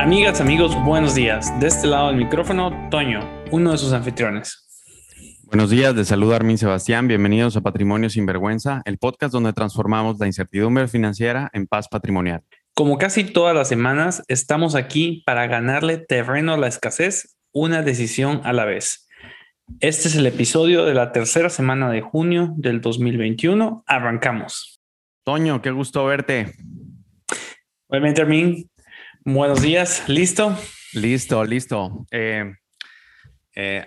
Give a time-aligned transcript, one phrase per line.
[0.00, 1.52] Amigas, amigos, buenos días.
[1.60, 4.66] De este lado del micrófono, Toño, uno de sus anfitriones.
[5.44, 7.06] Buenos días, de salud Armin Sebastián.
[7.06, 12.42] Bienvenidos a Patrimonio sin Vergüenza, el podcast donde transformamos la incertidumbre financiera en paz patrimonial.
[12.72, 18.40] Como casi todas las semanas, estamos aquí para ganarle terreno a la escasez, una decisión
[18.44, 19.06] a la vez.
[19.80, 23.84] Este es el episodio de la tercera semana de junio del 2021.
[23.86, 24.80] Arrancamos.
[25.24, 26.54] Toño, qué gusto verte.
[27.86, 28.70] Obviamente, Armin,
[29.24, 30.56] Buenos días, ¿listo?
[30.94, 32.06] Listo, listo.
[32.10, 32.54] Eh,
[33.54, 33.86] eh,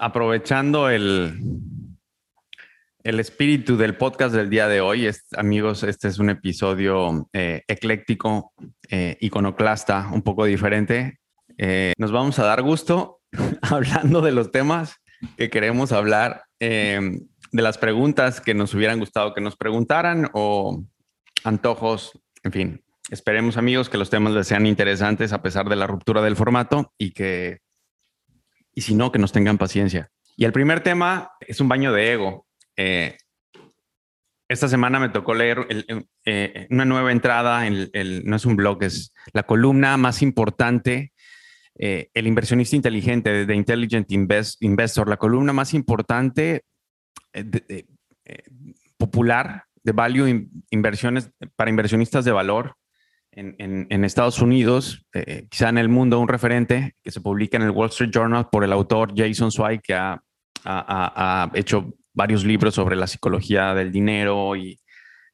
[0.00, 1.38] aprovechando el,
[3.04, 8.52] el espíritu del podcast del día de hoy, amigos, este es un episodio eh, ecléctico,
[8.90, 11.20] iconoclasta, un poco diferente.
[11.96, 13.20] nos vamos a dar gusto
[13.62, 14.96] hablando de los temas
[15.36, 17.22] que queremos hablar, de
[17.52, 20.82] las preguntas que nos hubieran gustado que nos preguntaran o
[21.44, 22.83] antojos, en fin,
[23.14, 26.92] Esperemos amigos que los temas les sean interesantes a pesar de la ruptura del formato
[26.98, 27.60] y que,
[28.72, 30.10] y si no, que nos tengan paciencia.
[30.36, 32.48] Y el primer tema es un baño de ego.
[32.76, 33.16] Eh,
[34.48, 35.64] esta semana me tocó leer
[36.24, 41.12] eh, una nueva entrada, en el, no es un blog, es la columna más importante,
[41.78, 46.64] eh, el inversionista inteligente de Intelligent Investor, la columna más importante
[48.96, 52.74] popular de value inversiones para inversionistas de valor
[53.36, 57.70] en, Estados Unidos, eh, quizá en el mundo, un referente que se publica en el
[57.70, 60.20] Wall Street Journal por el autor Jason Zweig, que ha,
[61.54, 64.80] hecho varios libros sobre la psicología del dinero y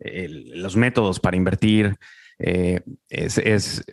[0.00, 1.94] los métodos para invertir.
[2.38, 3.84] Eh, es,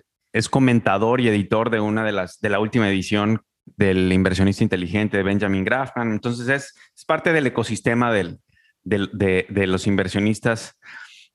[0.50, 5.23] comentador y editor de una de las de la última edición del inversionista inteligente de
[5.23, 6.13] Benjamin Graham.
[6.13, 8.39] Entonces es, parte del ecosistema del,
[8.83, 10.75] de, de los inversionistas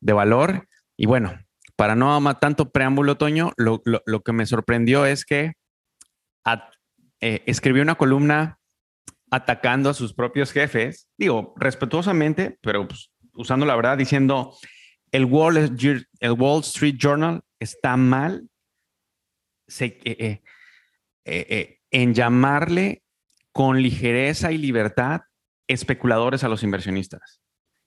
[0.00, 0.66] de valor.
[0.96, 1.32] Y bueno,
[1.83, 5.55] para no amar tanto preámbulo, Toño, lo, que me sorprendió es que
[7.20, 8.61] eh, escribió una columna
[9.33, 14.56] atacando a sus propios jefes, digo, respetuosamente, pero pues, usando la verdad, diciendo,
[15.11, 18.48] el Wall, el Wall Street Journal está mal
[19.80, 20.40] eh,
[21.24, 23.02] eh, en llamarle
[23.51, 25.23] con ligereza y libertad
[25.67, 27.40] especuladores a los inversionistas.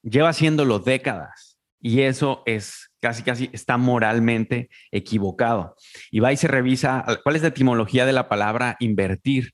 [0.04, 5.76] Lleva haciéndolo décadas y eso es casi, casi está moralmente equivocado.
[6.12, 9.52] Y va y se revisa cuál es la etimología de la palabra invertir,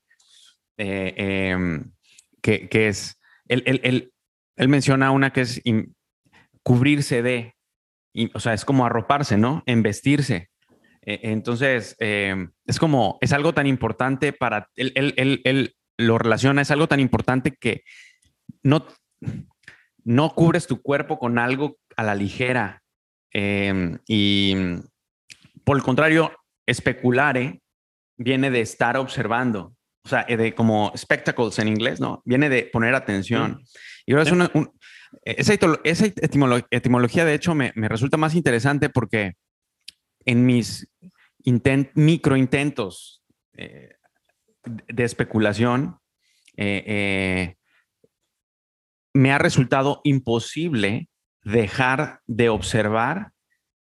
[0.77, 1.91] eh, em,
[2.41, 4.11] que, es, él,
[4.57, 5.61] menciona una que es
[6.63, 7.55] cubrirse de,
[8.33, 9.63] o sea, es como arroparse, ¿no?
[9.65, 10.49] Investirse.
[11.03, 16.71] E, entonces, em, es como, es algo tan importante para, él, él, lo relaciona, es
[16.71, 17.83] algo tan importante que
[18.63, 18.87] no,
[20.03, 22.80] no cubres tu cuerpo con algo a la ligera,
[23.33, 24.55] Em, y
[25.63, 26.31] por el contrario,
[26.65, 27.61] especulare
[28.17, 29.75] viene de estar observando,
[30.05, 32.21] o sea, de como spectacles en inglés, ¿no?
[32.25, 33.61] Viene de poner atención.
[34.05, 34.51] Y ahora es una,
[35.23, 35.53] esa,
[36.71, 39.33] etimología, de hecho, me, resulta más interesante porque
[40.25, 40.87] en mis
[41.95, 43.95] micro intentos eh,
[44.63, 45.97] de especulación,
[46.55, 47.55] eh, eh,
[49.13, 51.09] me ha resultado imposible
[51.43, 53.31] dejar de observar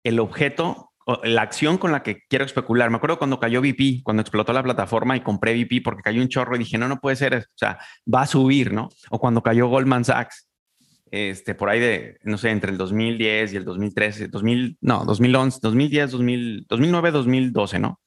[0.04, 0.92] el objeto,
[1.22, 2.90] la acción con la que quiero especular.
[2.90, 6.28] Me acuerdo cuando cayó VP, cuando explotó la plataforma y compré VP porque cayó un
[6.28, 7.78] chorro y dije, no, no puede ser, o sea,
[8.12, 8.88] va a subir, ¿no?
[9.10, 10.48] O cuando cayó Goldman Sachs,
[11.10, 15.60] este, por ahí de, no sé, entre el 2010 y el 2013, 2000, no, 2011,
[15.62, 18.00] 2010, 2000, 2009, 2012, ¿no?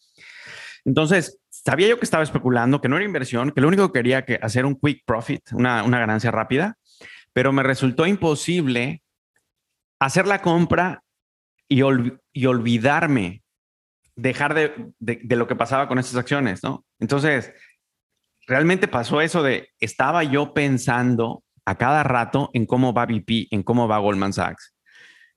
[0.85, 4.23] Entonces, sabía yo que estaba especulando, que no era inversión, que lo único que quería
[4.23, 6.77] que hacer un quick profit, una, una ganancia rápida,
[7.33, 9.01] pero me resultó imposible
[10.01, 11.03] hacer la compra
[11.69, 13.43] y, olvidarme,
[14.15, 16.83] dejar de, lo que pasaba con estas acciones, ¿no?
[16.99, 17.53] Entonces,
[18.47, 23.61] realmente pasó eso de, estaba yo pensando a cada rato en cómo va BP, en
[23.61, 24.75] cómo va Goldman Sachs,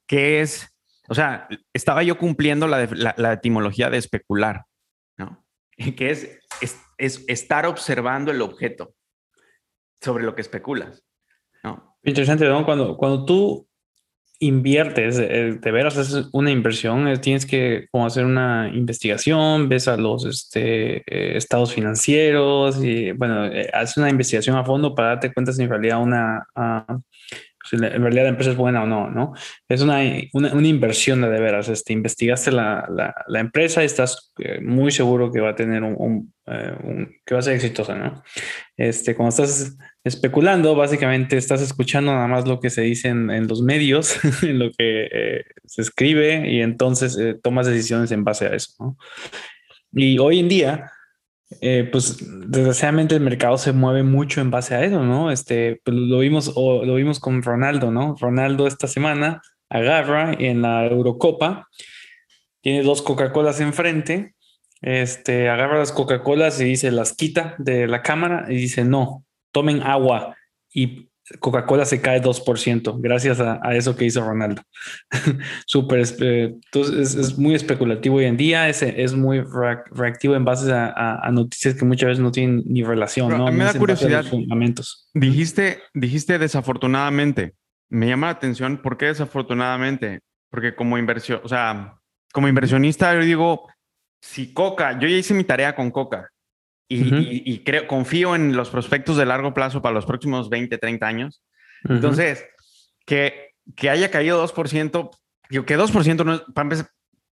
[0.06, 0.74] que es,
[1.08, 4.64] o sea, estaba yo cumpliendo la, etimología de especular,
[5.18, 5.44] ¿no?
[5.96, 6.40] Que es,
[6.96, 8.94] es, estar observando el objeto
[10.00, 11.04] sobre lo que especulas.
[12.02, 12.46] Interesante.
[12.64, 13.66] Cuando, cuando tú
[14.40, 19.88] inviertes, eh, de veras es una inversión, eh, tienes que como hacer una investigación, ves
[19.88, 25.32] a los este, eh, estados financieros y bueno, haces una investigación a fondo para darte
[25.32, 26.98] cuenta si en realidad una, ah,
[27.64, 29.32] si en realidad la empresa es buena o no, ¿no?
[29.68, 30.00] Es una,
[30.32, 34.32] una, inversión de, de veras, este, investigaste la, la, la empresa y estás
[34.62, 36.34] muy seguro que va a tener un,
[37.24, 38.22] que va a ser exitosa, ¿no?
[38.76, 43.62] Este, cuando estás especulando, básicamente estás escuchando nada más lo que se dice en, los
[43.62, 48.54] medios, en lo que eh, se escribe y entonces eh, tomas decisiones en base a
[48.54, 48.96] eso.
[49.92, 50.90] Y hoy en día,
[51.60, 52.18] eh, pues
[52.48, 55.30] desgraciadamente el mercado se mueve mucho en base a eso, ¿no?
[55.30, 58.16] Este, pues, lo vimos lo vimos con Ronaldo, ¿no?
[58.18, 61.68] Ronaldo esta semana agarra en la Eurocopa,
[62.60, 64.34] tiene dos Coca-Colas enfrente,
[64.80, 69.82] este, agarra las Coca-Colas y dice, las quita de la cámara y dice, no, tomen
[69.82, 70.36] agua.
[70.72, 71.08] Y
[71.40, 74.62] Coca-Cola se cae 2% gracias a, eso que hizo Ronaldo.
[75.66, 79.42] Súper, entonces es, muy especulativo hoy en día, es, es muy
[79.90, 83.36] reactivo en base a, noticias que muchas veces no tienen ni relación.
[83.36, 83.50] ¿no?
[83.50, 84.24] Me da curiosidad.
[84.24, 85.08] Fundamentos.
[85.14, 87.54] Dijiste, dijiste desafortunadamente.
[87.88, 90.20] Me llama la atención, ¿por qué desafortunadamente?
[90.50, 91.96] Porque como inversión, o sea,
[92.32, 93.68] como inversionista, yo digo,
[94.20, 96.28] si Coca, yo ya hice mi tarea con Coca
[96.88, 101.42] y, creo, confío en los prospectos de largo plazo para los próximos 20, 30 años.
[101.84, 102.46] Entonces,
[103.06, 105.10] que, que haya caído 2%,
[105.50, 106.84] digo que 2% no es,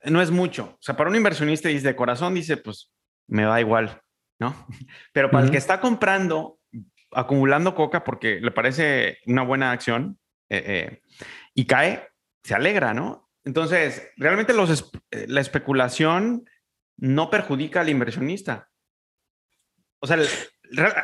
[0.04, 0.75] no es mucho.
[0.75, 2.92] O sea, para un inversionista y de corazón dice, pues
[3.28, 4.01] me da igual,
[4.40, 4.68] ¿no?
[5.13, 6.60] Pero para el que está comprando,
[7.12, 10.19] acumulando coca porque le parece una buena acción
[10.50, 11.01] eh, eh,
[11.54, 12.07] y cae,
[12.44, 13.30] se alegra, ¿no?
[13.44, 16.46] Entonces, realmente los, eh, la especulación
[16.98, 18.69] no perjudica al inversionista
[20.00, 20.18] o sea,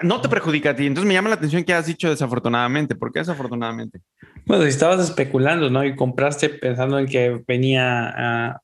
[0.03, 0.85] no te perjudica a ti.
[0.85, 2.95] Entonces me llama la atención que has dicho desafortunadamente.
[2.95, 4.01] ¿Por qué desafortunadamente?
[4.45, 5.83] Bueno, si estabas especulando, ¿no?
[5.83, 8.61] Y compraste pensando en que venía a,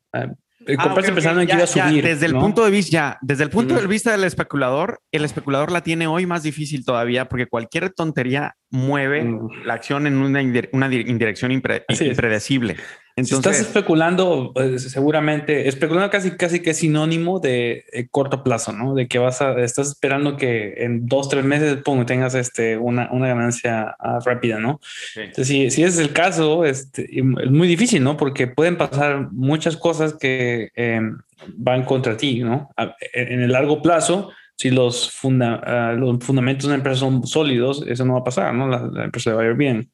[0.68, 2.04] Ah, compraste pensando en que iba a subir.
[2.04, 5.72] desde el punto de vista, ya, desde el punto de vista del especulador, el especulador
[5.72, 9.28] la tiene hoy más difícil todavía porque cualquier tontería mueve
[9.66, 10.42] la acción en una,
[10.72, 12.78] una dirección impredecible.
[13.22, 18.44] Entonces, si estás especulando, pues, seguramente, especulando casi, casi que es sinónimo de eh, corto
[18.44, 18.94] plazo, ¿no?
[18.94, 23.10] De que vas a, estás esperando que en dos, tres meses pongo, tengas este, una,
[23.12, 24.80] una ganancia ah, rápida, ¿no?
[25.16, 28.18] Entonces, si, si ese es el caso, este, es muy difícil, ¿no?
[28.18, 31.18] Porque pueden pasar muchas cosas que em,
[31.56, 32.70] van contra ti, ¿no?
[33.14, 37.84] En el largo plazo, si los, funda, ah, los fundamentos de una empresa son sólidos,
[37.88, 38.68] eso no va a pasar, ¿no?
[38.68, 39.92] La, empresa va a ir bien.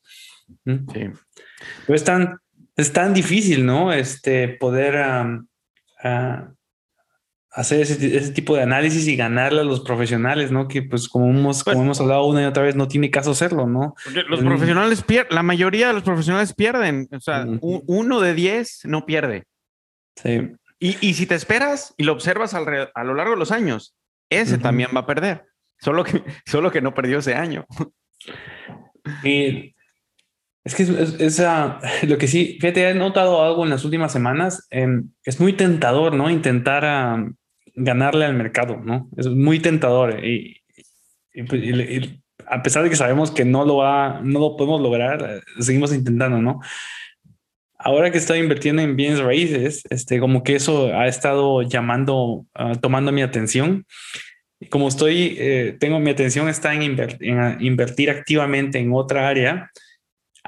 [0.66, 0.92] ¿Mm?
[0.94, 1.10] Sí.
[1.86, 2.40] Pero están
[2.78, 3.92] es tan difícil, ¿no?
[3.92, 5.04] Este, poder
[7.52, 10.68] hacer ese, tipo de análisis y ganarle a los profesionales, ¿no?
[10.68, 13.32] Que pues como hemos, como pues hemos hablado una y otra vez, no tiene caso
[13.32, 13.96] hacerlo, ¿no?
[14.30, 19.06] los profesionales pierden, la mayoría de los profesionales pierden, o sea, uno de diez no
[19.06, 19.46] pierde.
[20.16, 20.52] Sí.
[20.80, 23.96] Y, si te esperas y lo observas a lo largo de los años,
[24.30, 25.46] ese también va a perder,
[25.80, 27.66] solo que, solo que no perdió ese año.
[29.24, 29.74] Y
[30.68, 31.40] es que es,
[32.10, 34.68] lo que sí, fíjate, he notado algo en las últimas semanas.
[34.70, 36.30] Em, es muy tentador, ¿no?
[36.30, 37.32] Intentar
[37.74, 39.10] ganarle al mercado, ¿no?
[39.16, 40.20] Es muy tentador.
[41.48, 45.42] Pues, y, a pesar de que sabemos que no lo va, no lo podemos lograr,
[45.60, 46.60] seguimos intentando, ¿no?
[47.78, 52.74] Ahora que estoy invirtiendo en bienes raíces, este, como que eso ha estado llamando, ah,
[52.82, 53.86] tomando mi atención.
[54.60, 59.72] Y como estoy, eh, tengo mi atención está en, en invertir activamente en otra área,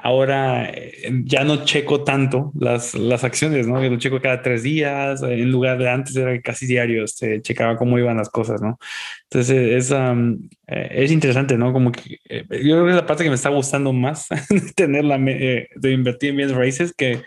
[0.02, 3.82] ahora eh, ya no checo tanto las, las acciones, ¿no?
[3.82, 7.76] Yo lo checo cada tres días, en lugar de antes era casi diario, este, checaba
[7.76, 8.78] cómo iban las cosas, ¿no?
[9.24, 11.72] Entonces es, eh, es interesante, ¿no?
[11.72, 14.28] Como que eh, yo creo que es la parte que me está gustando más
[14.74, 17.22] tener la, de invertir en bienes raíces que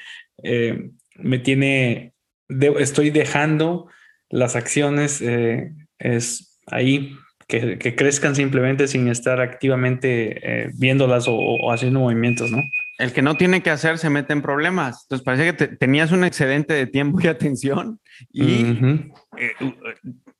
[1.15, 2.13] me tiene,
[2.49, 3.87] estoy dejando
[4.29, 5.23] las acciones
[5.99, 7.15] es ahí
[7.59, 12.61] que, crezcan simplemente sin estar activamente eh, viéndolas o, haciendo movimientos, ¿no?
[12.97, 15.03] El que no tiene que hacer se mete en problemas.
[15.03, 17.99] Entonces parece que tenías un excedente de tiempo y atención
[18.31, 18.77] y
[19.37, 19.53] eh,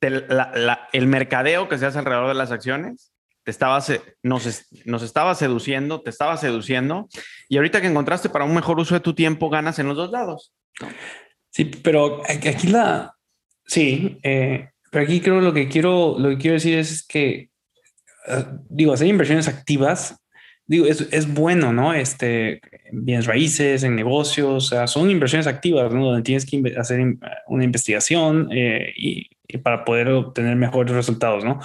[0.00, 3.12] el mercadeo que se hace alrededor de las acciones
[3.44, 3.82] te estaba,
[4.22, 7.08] nos, nos estaba seduciendo, te estaba seduciendo
[7.48, 10.10] y ahorita que encontraste para un mejor uso de tu tiempo ganas en los dos
[10.10, 10.54] lados.
[11.50, 13.14] Sí, pero aquí la,
[13.66, 17.50] sí, eh, pero aquí creo lo que quiero, lo que quiero decir es que,
[18.28, 20.16] eh, digo, hacer inversiones activas,
[20.66, 21.92] digo, es, es bueno, ¿no?
[21.92, 22.60] Este,
[22.92, 26.04] bienes raíces, en negocios, o sea, son inversiones activas, ¿no?
[26.04, 27.00] Donde tienes que hacer
[27.48, 29.30] una investigación eh, y,
[29.64, 31.58] para poder obtener mejores resultados, ¿no?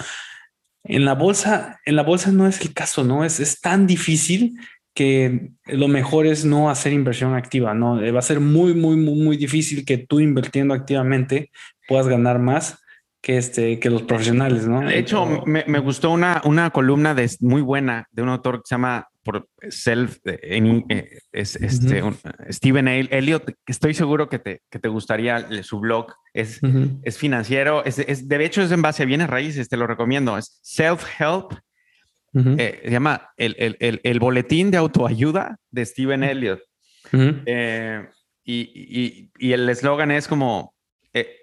[0.82, 3.24] En la bolsa, en la bolsa no es el caso, ¿no?
[3.24, 4.58] Es, es tan difícil
[4.92, 8.00] que lo mejor es no hacer inversión activa, ¿no?
[8.12, 11.52] Va a ser muy, muy, muy, muy difícil que tú invirtiendo activamente
[11.86, 12.80] puedas ganar más
[13.20, 14.80] que, este, que los profesionales, ¿no?
[14.80, 18.62] De hecho, me, me, gustó una, una columna de, muy buena de un autor que
[18.66, 22.02] se llama por Self, eh, en, eh, es, este,
[22.48, 26.60] Steven Elliott, estoy seguro que te, que te gustaría su blog, es,
[27.02, 30.38] es financiero, es, es, de hecho es en base a bienes raíces, te lo recomiendo,
[30.38, 31.58] es Self-Help,
[32.32, 36.60] eh, se llama el, el, el, boletín de autoayuda de Steven Elliott.
[37.12, 37.32] y,
[38.44, 40.74] y, y, el eslogan es como,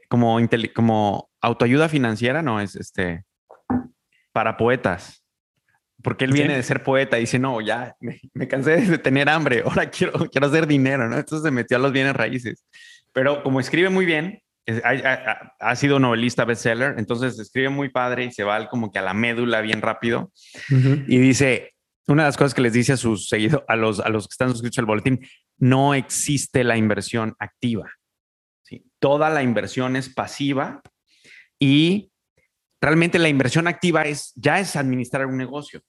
[0.10, 0.40] como,
[0.74, 3.26] como autoayuda financiera, no, es este
[4.32, 5.24] para poetas.
[6.04, 9.64] Porque él viene de ser poeta y dice, no, ya me, cansé de tener hambre,
[9.66, 11.18] ahora quiero, quiero hacer dinero, ¿no?
[11.18, 12.64] Entonces se metió a los bienes raíces.
[13.14, 14.42] Pero como escribe muy bien,
[15.60, 19.14] ha, sido novelista bestseller, entonces escribe muy padre y se va como que a la
[19.14, 20.32] médula bien rápido.
[20.70, 21.74] Y dice,
[22.06, 24.34] una de las cosas que les dice a sus seguidores, a los, a los que
[24.34, 25.26] están suscritos al boletín,
[25.58, 27.90] no existe la inversión activa.
[28.62, 28.86] ¿sí?
[29.00, 30.82] Toda la inversión es pasiva
[31.60, 32.12] y
[32.82, 35.82] realmente la inversión activa es ya es administrar un negocio.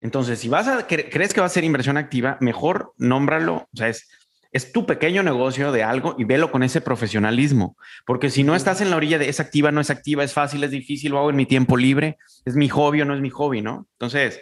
[0.00, 3.88] Entonces, si vas a crees que va a ser inversión activa, mejor nómbralo, o sea,
[3.88, 4.06] es
[4.54, 8.80] es tu pequeño negocio de algo y velo con ese profesionalismo, porque si no estás
[8.80, 11.30] en la orilla de es activa, no es activa, es fácil, es difícil, lo hago
[11.30, 13.88] en mi tiempo libre, es mi hobby o no es mi hobby, ¿no?
[13.98, 14.40] Entonces,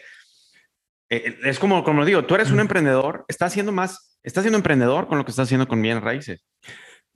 [1.09, 5.09] eh, es como, como digo, tú eres un emprendedor, estás haciendo más, estás siendo emprendedor
[5.09, 6.45] con lo que estás haciendo con bienes raíces,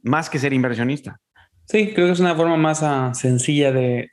[0.02, 1.20] más que ser inversionista.
[1.68, 4.10] Sí, creo que es una forma más ah, sencilla de,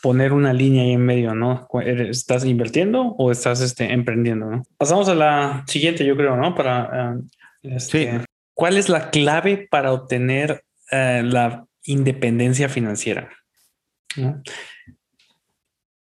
[0.00, 1.66] poner una línea ahí en medio, ¿no?
[1.82, 4.62] ¿Estás invirtiendo o estás este, emprendiendo, ¿no?
[4.76, 6.54] Pasamos a la siguiente, yo creo, ¿no?
[6.54, 7.16] Para ah,
[7.62, 8.20] este,
[8.54, 13.30] ¿Cuál es la clave para obtener eh, la independencia financiera?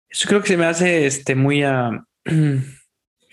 [0.08, 1.90] Eso creo que se me hace este, muy, ah,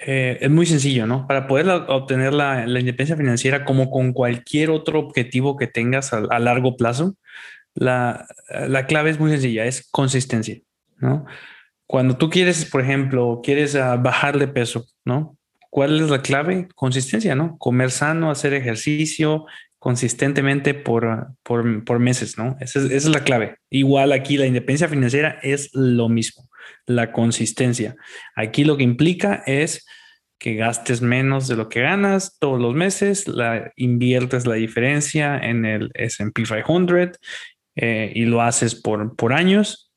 [0.06, 1.28] eh, es muy sencillo, ¿no?
[1.28, 6.76] Para poder obtener la, independencia financiera, como con cualquier otro objetivo que tengas a, largo
[6.76, 7.16] plazo,
[7.74, 8.28] la,
[8.88, 10.60] clave es muy sencilla, es consistencia,
[10.98, 11.26] ¿no?
[11.88, 15.38] Cuando tú quieres, por ejemplo, quieres uh, bajar de peso, ¿no?
[15.70, 16.68] ¿Cuál es la clave?
[16.76, 17.58] Consistencia, ¿no?
[17.58, 19.46] Comer sano, hacer ejercicio
[19.84, 22.56] consistentemente por, por, meses, ¿no?
[22.62, 23.58] Esa es, la clave.
[23.70, 26.48] Igual aquí la independencia financiera es lo mismo,
[26.86, 27.96] la consistencia.
[28.36, 29.86] Aquí lo que implica es
[30.44, 35.66] que gastes menos de lo que ganas todos los meses, la, inviertes la diferencia en
[35.66, 37.18] el SP 500
[37.76, 39.92] eh, y lo haces por, por años.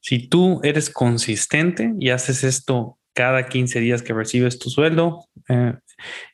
[0.00, 5.74] Si tú eres consistente y haces esto cada 15 días que recibes tu sueldo, eh,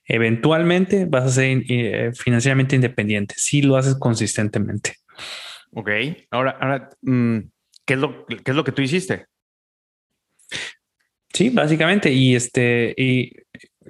[0.04, 4.96] eventualmente vas a ser eh, financieramente independiente si lo haces consistentemente.
[5.72, 5.90] Ok,
[6.30, 7.38] ahora, ahora mm,
[7.84, 9.26] ¿qué, es lo, ¿qué es lo que tú hiciste?
[11.32, 13.32] Sí, básicamente, y este, y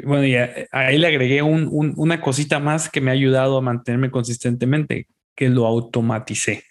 [0.05, 0.37] bueno, y
[0.71, 5.67] ahí le agregué una cosita más que me ha ayudado a mantenerme consistentemente, que lo
[5.67, 6.65] automaticé.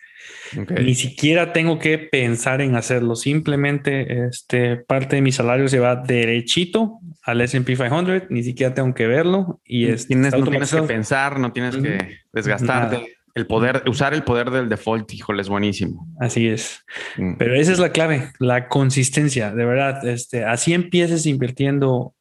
[0.82, 3.16] Ni siquiera tengo que pensar en hacerlo.
[3.16, 8.24] Simplemente este, parte de mi salario se va derechito al S&P 500.
[8.30, 9.62] Ni siquiera tengo que verlo.
[9.66, 13.16] Y es, tienes, no tienes que pensar, no tienes que desgastarte.
[13.34, 16.08] El poder, usar el poder del default, híjole, es buenísimo.
[16.20, 16.84] Así es.
[17.18, 17.36] Mm.
[17.38, 19.52] Pero esa es la clave, la consistencia.
[19.52, 22.14] De verdad, este, así empieces invirtiendo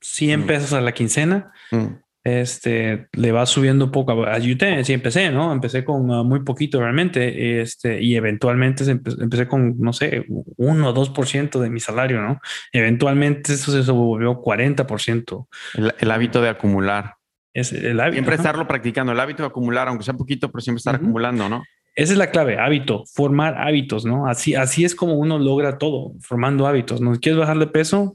[0.00, 0.46] 100 mm.
[0.46, 1.52] pesos a la quincena.
[1.70, 1.86] Mm
[2.28, 4.26] este, le va subiendo poco.
[4.26, 5.52] Ayudé, sí empecé, ¿no?
[5.52, 10.94] Empecé con uh, muy poquito realmente, este, y eventualmente empecé con, no sé, 1 o
[10.94, 12.40] 2% de mi salario, ¿no?
[12.72, 15.46] Eventualmente eso se volvió 40%.
[15.74, 17.17] El, el hábito de acumular.
[17.58, 18.14] Es el hábito.
[18.14, 21.62] Siempre estarlo practicando, el hábito de acumular, aunque sea poquito, pero siempre estar acumulando, ¿no?
[21.94, 24.28] Esa es la clave, hábito, formar hábitos, ¿no?
[24.28, 27.00] Así, así es como uno logra todo, formando hábitos.
[27.00, 28.14] ¿No quieres bajar de peso?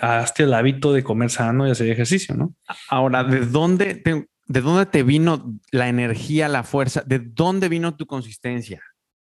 [0.00, 2.54] hazte el hábito de comer sano y hacer ejercicio, ¿no?
[2.90, 7.02] Ahora, ¿de dónde te, de dónde te vino la energía, la fuerza?
[7.06, 8.82] ¿De dónde vino tu consistencia?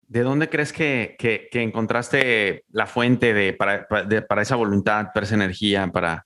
[0.01, 5.35] ¿De dónde crees que, que, encontraste la fuente de para, para, esa voluntad, para esa
[5.35, 6.25] energía, para...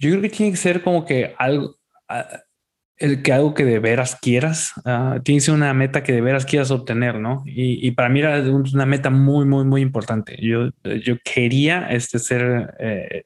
[0.00, 1.77] Yo creo que tiene que ser como que algo,
[2.98, 6.20] el que algo que de veras quieras, uh, tiene que ser una meta que de
[6.20, 7.42] veras quieras obtener, ¿no?
[7.46, 10.36] Y, y, para mí era una meta muy, muy, muy importante.
[10.40, 13.24] Yo, yo quería este, ser eh,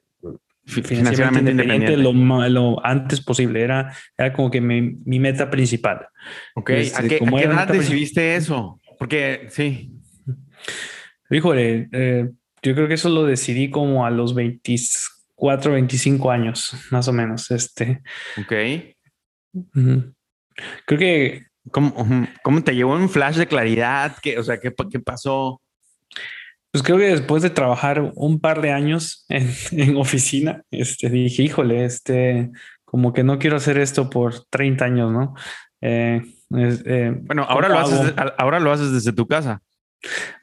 [0.65, 3.61] financieramente independiente, Lo, lo, antes posible.
[3.61, 6.07] Era, era como que mi, mi meta principal.
[6.55, 8.79] Ok, este, ¿a qué, ¿a qué edad decidiste eso?
[8.99, 9.91] Porque sí.
[11.31, 12.29] Híjole, eh,
[12.61, 14.35] yo creo que eso lo decidí como a los
[15.43, 17.51] 24, 25 años, más o menos.
[17.51, 18.01] Este.
[18.37, 18.53] Ok.
[20.85, 21.45] Creo que...
[21.71, 21.95] ¿Cómo,
[22.43, 24.17] ¿Cómo, te llevó un flash de claridad?
[24.21, 25.61] ¿Qué, o sea, ¿qué, qué pasó?
[26.71, 31.43] Pues creo que después de trabajar un par de años en, en, oficina, este, dije,
[31.43, 32.51] híjole, este,
[32.83, 35.35] como que no quiero hacer esto por 30 años, ¿no?
[35.79, 36.21] Eh,
[36.55, 39.61] eh, bueno, ahora lo, haces, ahora lo haces desde tu casa.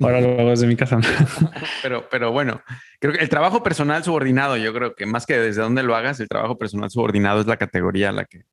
[0.01, 0.99] Ahora lo hago desde mi casa.
[1.83, 2.63] pero, pero bueno,
[2.99, 6.21] creo que el trabajo personal subordinado, yo creo que más que desde donde lo hagas,
[6.21, 8.45] el trabajo personal subordinado es la categoría a la que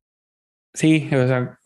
[0.74, 1.58] Sí, o sea,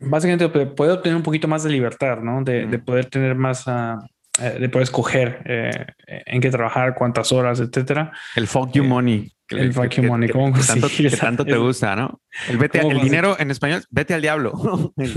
[0.00, 2.42] básicamente puede obtener un poquito más de libertad, ¿no?
[2.42, 3.98] De, poder tener más, uh,
[4.40, 8.12] eh, de poder escoger eh, en qué trabajar, cuántas horas, etcétera.
[8.34, 9.30] El fuck you money.
[9.50, 12.22] el fuck you money, ¿cómo que, tanto, que tanto te gusta, ¿no?
[12.48, 14.94] El, vete el dinero en español, vete al diablo.
[14.96, 15.12] El,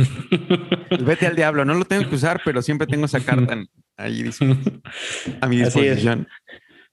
[1.05, 1.63] vete al diablo.
[1.63, 3.57] No lo tengo que usar, pero siempre tengo esa carta
[3.95, 4.29] ahí
[5.39, 6.27] a mi disposición.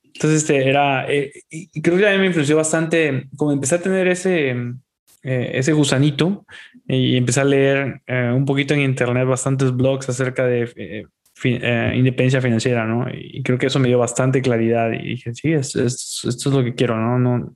[0.04, 4.06] Entonces, este era, y creo que a mí me influenció bastante, como empecé a tener
[4.06, 4.54] ese,
[5.22, 6.46] ese gusanito
[6.86, 11.08] y empecé a leer un poquito en internet bastantes blogs acerca de
[11.44, 13.06] eh, independencia financiera, ¿no?
[13.12, 16.62] Y creo que eso me dio bastante claridad y dije, sí, es, esto es lo
[16.64, 17.18] que quiero, ¿no?
[17.18, 17.54] no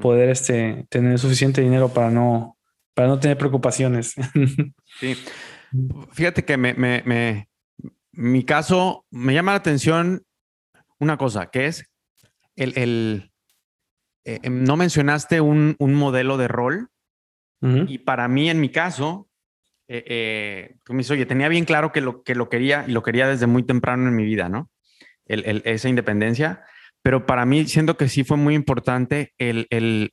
[0.00, 2.56] poder este, tener suficiente dinero para no,
[2.94, 4.14] para no tener preocupaciones.
[5.00, 5.16] Sí.
[6.12, 7.48] Fíjate que me, me, me,
[8.12, 10.22] mi caso me llama la atención
[10.98, 11.84] una cosa, que es
[12.56, 13.30] el, el
[14.24, 16.90] eh, em, no mencionaste un, un, modelo de rol.
[17.60, 19.27] Y para mí, en mi caso,
[19.88, 22.92] eh, eh, tú me dices, oye, tenía bien claro que lo, que lo quería y
[22.92, 24.70] lo quería desde muy temprano en mi vida, ¿no?
[25.26, 26.64] Esa independencia.
[27.02, 30.12] Pero para mí, siento que sí fue muy importante el, el,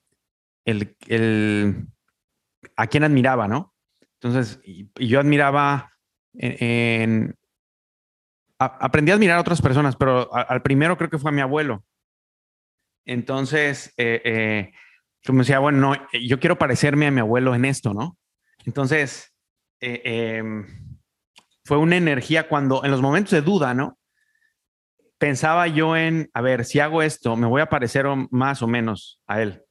[0.65, 1.87] el
[2.75, 3.73] a quién admiraba, ¿no?
[4.19, 4.59] Entonces,
[4.95, 5.91] yo admiraba
[6.33, 7.35] en,
[8.59, 11.83] aprendí a admirar a otras personas, pero al primero creo que fue a mi abuelo.
[13.05, 14.71] Entonces, eh, eh,
[15.21, 18.17] yo me decía, bueno, no, yo quiero parecerme a mi abuelo en esto, ¿no?
[18.65, 19.34] Entonces,
[19.85, 20.65] eh, em,
[21.63, 23.99] fue una energía cuando, en los momentos de duda, ¿no?
[25.19, 29.21] Pensaba yo en, a ver, si hago esto, me voy a parecer más o menos
[29.27, 29.61] a él.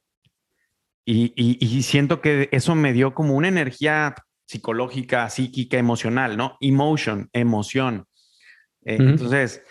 [1.07, 4.15] Y, siento que eso me dio como una energía
[4.47, 6.57] psicológica, psíquica, emocional, ¿no?
[6.61, 8.07] Emotion, emoción.
[8.85, 9.61] Eh, entonces,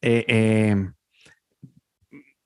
[0.00, 0.94] eh, em,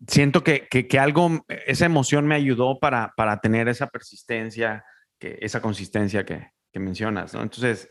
[0.06, 4.84] siento que, algo, esa emoción me ayudó para, para tener esa persistencia,
[5.18, 7.42] que, esa consistencia que, mencionas, ¿no?
[7.42, 7.88] Entonces,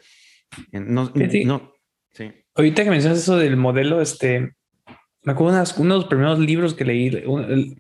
[0.72, 1.12] no,
[2.12, 2.32] sí.
[2.56, 4.56] Ahorita que mencionas eso del modelo, este,
[5.24, 7.10] me acuerdo uno de los primeros libros que leí,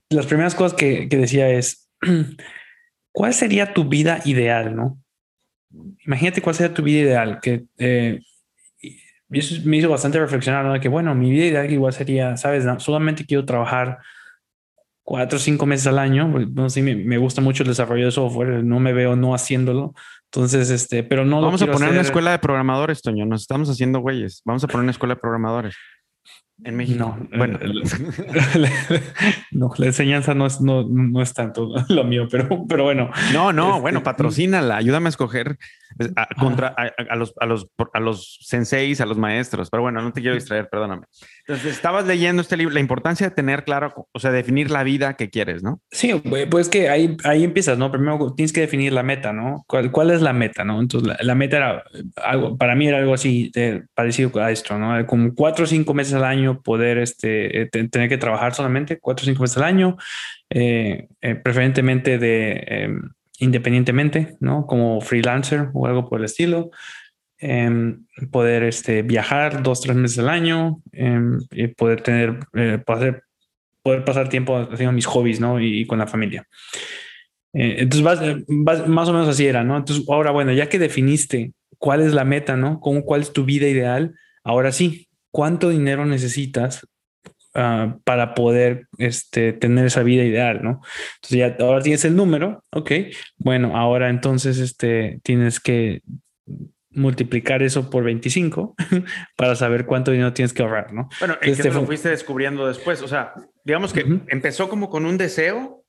[0.09, 1.89] las primeras cosas que, decía es,
[3.11, 4.99] ¿cuál sería tu vida ideal, no?
[6.05, 8.19] Imagínate cuál sería tu vida ideal, que eh,
[9.29, 10.79] eso me hizo bastante reflexionar, ¿no?
[10.79, 13.99] Que bueno, mi vida ideal igual sería, sabes, solamente quiero trabajar
[15.03, 16.27] cuatro o cinco meses al año.
[16.27, 19.93] No sé, me, me, gusta mucho el desarrollo de software, no me veo no haciéndolo.
[20.31, 21.41] Entonces, este, pero no.
[21.41, 23.25] Vamos a poner una escuela de programadores, Toño.
[23.25, 24.41] Nos estamos haciendo güeyes.
[24.45, 25.75] Vamos a poner una escuela de programadores.
[26.65, 26.97] En México.
[26.97, 27.59] No, bueno,
[29.51, 33.11] no, la enseñanza no es, no, no es tanto lo mío, pero, pero bueno.
[33.31, 35.59] No, no, este, bueno, patrocínala, ayúdame a escoger
[35.99, 40.01] eh, a, contra, a, los, a, los, a los senseis, a los maestros, pero bueno,
[40.01, 41.03] no te quiero distraer, perdóname.
[41.47, 45.13] Entonces, estabas leyendo este libro, la importancia de tener claro, o sea, definir la vida
[45.13, 45.81] que quieres, ¿no?
[45.91, 47.91] Sí, pues que ahí, ahí empiezas, ¿no?
[47.91, 49.63] Primero tienes que definir la meta, ¿no?
[49.67, 50.81] ¿Cuál, cuál es la meta, no?
[50.81, 51.83] Entonces, la, meta era
[52.23, 53.51] algo, para mí era algo así
[53.93, 55.05] parecido a esto, ¿no?
[55.05, 59.23] Como cuatro o cinco meses al año poder este, eh, tener que trabajar solamente cuatro
[59.23, 59.97] o cinco meses al año,
[60.49, 63.01] eh, eh, preferentemente de em,
[63.39, 64.65] independientemente, ¿no?
[64.65, 66.71] Como freelancer o algo por el estilo.
[67.37, 73.23] Em, poder este, viajar dos, tres meses al año em, y poder tener, eh, poder,
[73.83, 75.59] poder pasar tiempo haciendo mis hobbies, ¿no?
[75.59, 76.47] Y, con la familia.
[77.53, 79.77] Eh, entonces, más o menos así era, ¿no?
[79.77, 82.79] Entonces, ahora, bueno, ya que definiste cuál es la meta, ¿no?
[82.79, 84.15] ¿Cómo, ¿Cuál es tu vida ideal?
[84.43, 85.04] Ahora sí,
[85.35, 86.87] ¿cuánto dinero necesitas
[87.55, 90.79] ah, para poder este, tener esa vida ideal, ¿no?
[91.15, 92.91] Entonces ya ahora tienes el número, ok,
[93.35, 96.03] bueno, ahora entonces este, tienes que
[96.89, 98.75] multiplicar eso por 25
[99.35, 101.09] para saber cuánto dinero tienes que ahorrar, ¿no?
[101.19, 103.01] Bueno, ¿en este lo fuiste descubriendo después?
[103.01, 103.33] O sea,
[103.65, 105.83] digamos que empezó como con un deseo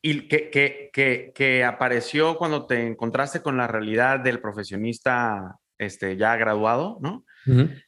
[0.00, 6.16] y que, que, que, que, apareció cuando te encontraste con la realidad del profesionista este,
[6.16, 7.26] ya graduado, ¿no?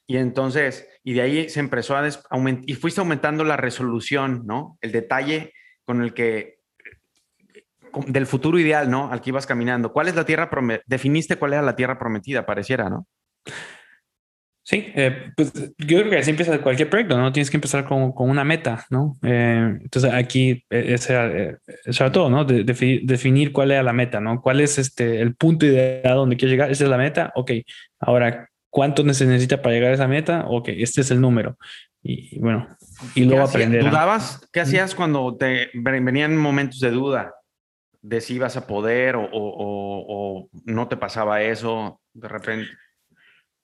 [0.07, 4.79] Y entonces, y de ahí se empezó a aumentar, y fuiste aumentando la resolución, ¿no?
[4.81, 5.53] El detalle
[5.85, 6.57] con el que
[8.07, 9.11] del futuro ideal, ¿no?
[9.11, 9.93] Al que ibas caminando.
[9.93, 10.83] ¿Cuál es la tierra prometida?
[10.87, 13.07] Definiste cuál era la tierra prometida, pareciera, ¿no?
[14.69, 17.33] Sí, eh, pues yo creo que así empieza cualquier proyecto, ¿no?
[17.33, 19.17] Tienes que empezar con, con una meta, ¿no?
[19.23, 22.45] Eh, entonces aquí eh, ese era, todo, ¿no?
[22.45, 24.43] definir cuál era la meta, ¿no?
[24.43, 26.73] ¿Cuál es este, el punto ideal donde quiero llegar?
[26.73, 27.53] Esa es la meta, ok.
[28.01, 30.45] Ahora, ¿cuánto se necesita para llegar a esa meta?
[30.49, 31.57] Ok, este es el número.
[32.03, 32.69] Y, bueno,
[33.15, 33.83] y luego aprender.
[33.83, 34.47] ¿Dudabas?
[34.53, 37.33] ¿Qué hacías cuando te venían momentos de duda?
[38.03, 42.69] de si ibas a poder o, no te pasaba eso de repente?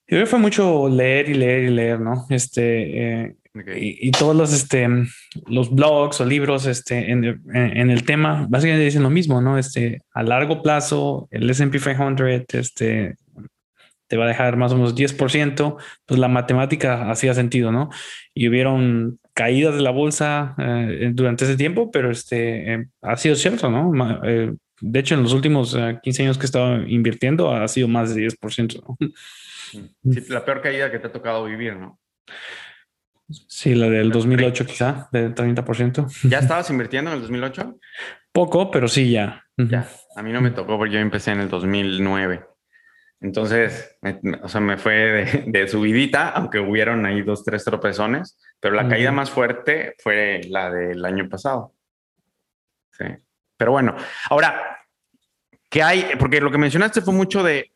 [0.09, 2.27] Yo creo que fue mucho leer y leer y leer, ¿no?
[2.29, 3.37] Este, eh,
[3.77, 4.89] y, todos los, este,
[5.47, 7.25] los blogs o libros este, en,
[7.91, 9.59] el tema básicamente dicen lo mismo, ¿no?
[9.59, 13.15] Este, a largo plazo, el S&P 500, este,
[14.13, 17.89] te va a dejar más o menos 10%, pues la matemática hacía sentido, ¿no?
[18.35, 23.37] Y hubieron caídas de la bolsa eh, durante ese tiempo, pero este eh, ha sido
[23.37, 24.21] cierto, ¿no?
[24.23, 28.15] Eh, de hecho, en los últimos 15 años que he estado invirtiendo ha sido más
[28.15, 28.83] de 10%.
[28.87, 28.99] ¿no?
[29.71, 31.99] Sí, la peor caída que te ha tocado vivir, ¿no?
[33.49, 36.29] Sí, la del 2008 quizá, de 30%.
[36.29, 37.79] ¿Ya estabas invirtiendo en el 2008?
[38.33, 39.47] Poco, pero sí ya.
[39.57, 42.52] Ya, a mí no me tocó porque yo empecé en el 2009.
[43.23, 48.75] Entonces, me, o sea, me fue de, subidita, aunque hubieron ahí dos, tres tropezones, pero
[48.75, 51.73] la caída más fuerte fue la del año pasado.
[52.91, 53.05] Sí.
[53.57, 53.95] Pero bueno,
[54.29, 54.81] ahora,
[55.71, 56.11] ¿qué hay?
[56.19, 57.73] Porque lo que mencionaste fue mucho de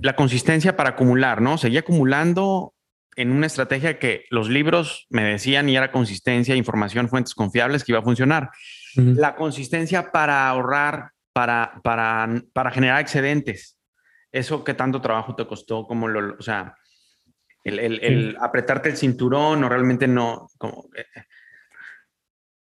[0.00, 1.58] la consistencia para acumular, ¿no?
[1.58, 2.74] Seguía acumulando
[3.16, 7.90] en una estrategia que los libros me decían y era consistencia, información, fuentes confiables que
[7.92, 8.50] iba a funcionar.
[8.94, 13.75] La consistencia para ahorrar, para, para, para generar excedentes.
[14.36, 16.76] Eso que tanto trabajo te costó, como lo, o sea,
[17.64, 20.48] el, el, apretarte el cinturón o realmente no.
[20.58, 21.04] Como, eh,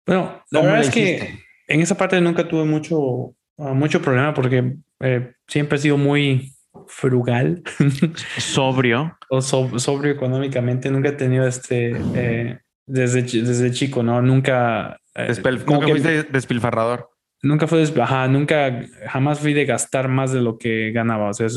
[0.06, 4.78] bueno, la verdad es que en esa parte nunca tuve mucho, ah, mucho problema porque
[5.00, 6.54] eh, siempre he sido muy
[6.88, 7.62] frugal.
[8.38, 9.18] Sobrio.
[9.30, 10.90] o sobrio económicamente.
[10.90, 14.22] Nunca he tenido este, eh, desde, desde chico, ¿no?
[14.22, 15.00] Nunca...
[15.16, 15.34] Eh,
[15.66, 17.10] nunca fuiste despilfarrador.
[17.42, 21.30] Nunca fue, ajá, nunca, jamás fui de gastar más de lo que ganaba.
[21.30, 21.48] O sea,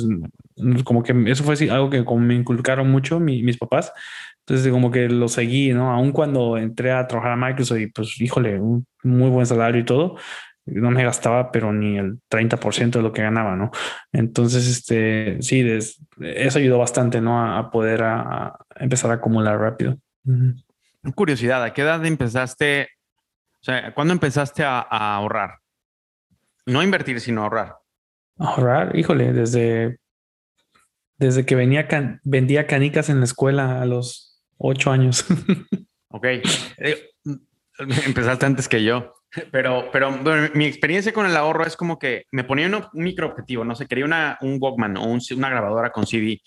[0.84, 3.92] como que eso fue algo que me inculcaron mucho mis papás.
[4.46, 5.90] Entonces, como que lo seguí, ¿no?
[5.90, 9.84] Aún cuando entré a trabajar a Microsoft y pues, híjole, un muy buen salario y
[9.84, 10.16] todo,
[10.66, 13.70] no me gastaba, pero ni el 30% de lo que ganaba, ¿no?
[14.12, 15.66] Entonces, este, sí,
[16.20, 17.56] eso ayudó bastante, ¿no?
[17.56, 19.96] A, poder a, empezar a acumular rápido.
[21.14, 22.88] Curiosidad, ¿a qué edad empezaste?
[23.60, 25.61] O sea, ¿cuándo empezaste a, ahorrar?
[26.66, 27.76] No invertir, sino ahorrar.
[28.38, 29.98] Ahorrar, híjole, desde,
[31.16, 31.88] desde que venía
[32.24, 35.24] vendía canicas en la escuela a los ocho años.
[36.08, 36.24] ok.
[36.24, 37.10] Eh,
[38.06, 39.14] empezaste antes que yo.
[39.50, 40.10] Pero, pero
[40.54, 43.86] mi experiencia con el ahorro es como que me ponía un, micro objetivo, no sé,
[43.86, 46.42] quería una, un Walkman o una grabadora con CD.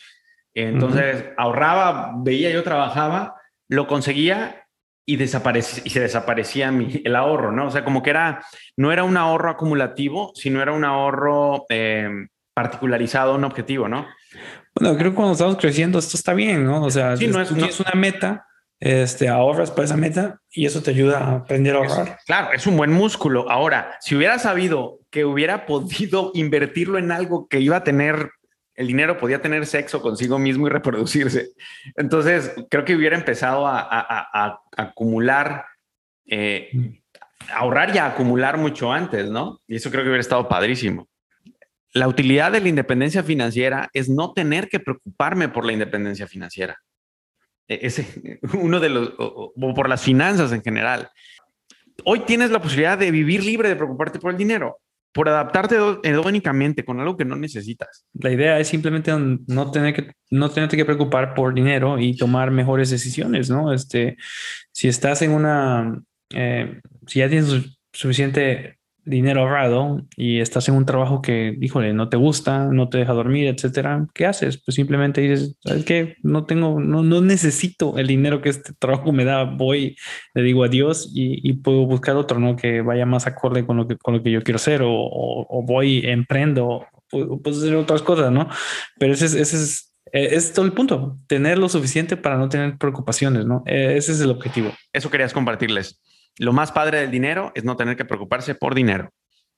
[0.54, 3.36] Entonces ahorraba, veía yo trabajaba,
[3.68, 4.65] lo conseguía
[5.06, 7.68] y, y se desaparecía mi, el ahorro, ¿no?
[7.68, 8.44] O sea, como que era,
[8.76, 12.10] no era un ahorro acumulativo, sino era un ahorro eh,
[12.54, 14.08] particularizado, un objetivo, ¿no?
[14.74, 16.84] Bueno, creo que cuando estamos creciendo esto está bien, ¿no?
[16.84, 18.48] O sea, si no es, no, es una meta,
[18.80, 22.20] este, ahorras para esa meta y eso te ayuda a aprender a ahorrar.
[22.26, 23.50] claro, es un buen músculo.
[23.50, 28.32] Ahora, si hubiera sabido que hubiera podido invertirlo en algo que iba a tener
[28.76, 31.52] el dinero, podía tener sexo consigo mismo y reproducirse.
[31.96, 35.66] Entonces, creo que hubiera empezado a, acumular,
[36.26, 37.02] eh,
[37.54, 39.62] ahorrar y a acumular mucho antes, ¿no?
[39.68, 41.08] Y eso creo que hubiera estado padrísimo.
[41.94, 46.78] La utilidad de la independencia financiera es no tener que preocuparme por la independencia financiera.
[47.68, 51.10] E-, ese, uno de los, o, por las finanzas en general.
[52.04, 54.80] Hoy tienes la posibilidad de vivir libre de preocuparte por el dinero,
[55.16, 58.06] por adaptarte hedónicamente con algo que no necesitas.
[58.16, 59.14] La idea es simplemente
[59.48, 63.72] no tener que no tenerte que preocupar por dinero y tomar mejores decisiones, ¿no?
[63.72, 64.18] Este,
[64.74, 66.02] si estás en una,
[66.32, 72.10] eh, si ya tienes suficiente dinero ahorrado y estás en un trabajo que, híjole, no
[72.10, 74.62] te gusta, no te deja dormir, etcétera, ¿qué haces?
[74.64, 76.16] Pues simplemente dices, ¿sabes qué?
[76.24, 79.96] No tengo, no, no necesito el dinero que este trabajo me da, voy,
[80.34, 82.56] le digo adiós y, y puedo buscar otro, ¿no?
[82.56, 85.64] Que vaya más acorde con lo que, con lo que yo quiero hacer o, o,
[85.64, 88.50] voy, emprendo, puedo, puedo, hacer otras cosas, ¿no?
[88.98, 92.78] Pero ese es, ese es, es todo el punto, tener lo suficiente para no tener
[92.78, 93.64] preocupaciones, ¿no?
[93.66, 94.72] Ese es el objetivo.
[94.94, 96.02] Eso querías compartirles.
[96.38, 99.10] Lo más padre del dinero es no tener que preocuparse por dinero.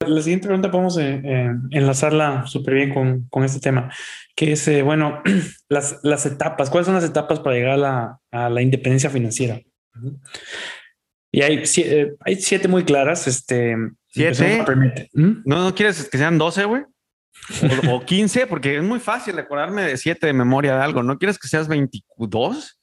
[0.06, 3.92] La siguiente pregunta podemos eh, eh, enlazarla súper bien con, con, este tema,
[4.36, 5.22] que es, eh, bueno,
[5.68, 9.60] las, las, etapas, ¿cuáles son las etapas para llegar a la, a la independencia financiera?
[11.32, 11.64] Y hay,
[12.20, 13.26] hay siete muy claras.
[13.26, 14.64] Este, ¿Siete?
[15.14, 15.42] ¿Mm?
[15.44, 16.84] ¿No, ¿No quieres que sean doce, güey?
[17.90, 21.02] O, 15, porque es muy fácil acordarme de 7 de memoria de algo.
[21.02, 22.77] ¿No quieres que seas 22?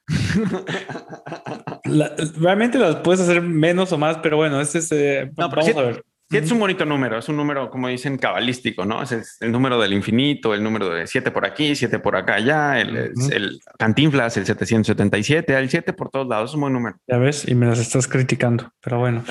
[2.40, 4.92] Realmente las puedes hacer menos o más, pero bueno, este es.
[4.92, 6.04] Eh, no, vamos a ver.
[6.32, 9.02] es un bonito número, es un número, como dicen, cabalístico, ¿no?
[9.02, 12.80] Es el, número del infinito, el número de 7 por aquí, 7 por acá, allá,
[12.80, 16.98] el, el, cantinflas, el 777, el 7 por todos lados, es un buen número.
[17.08, 19.24] Ya ves, y me las estás criticando, pero bueno.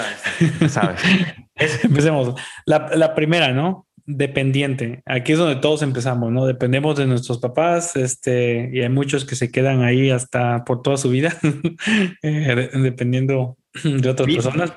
[0.69, 1.01] Sabes.
[1.85, 2.35] Empecemos.
[2.67, 3.87] La, la primera, ¿no?
[4.07, 5.03] Dependiente.
[5.07, 6.47] Aquí es donde todos empezamos, ¿no?
[6.47, 10.97] Dependemos de nuestros papás, este, y hay muchos que se quedan ahí hasta por toda
[10.97, 11.37] su vida,
[12.23, 14.73] eh, dependiendo de otras personas.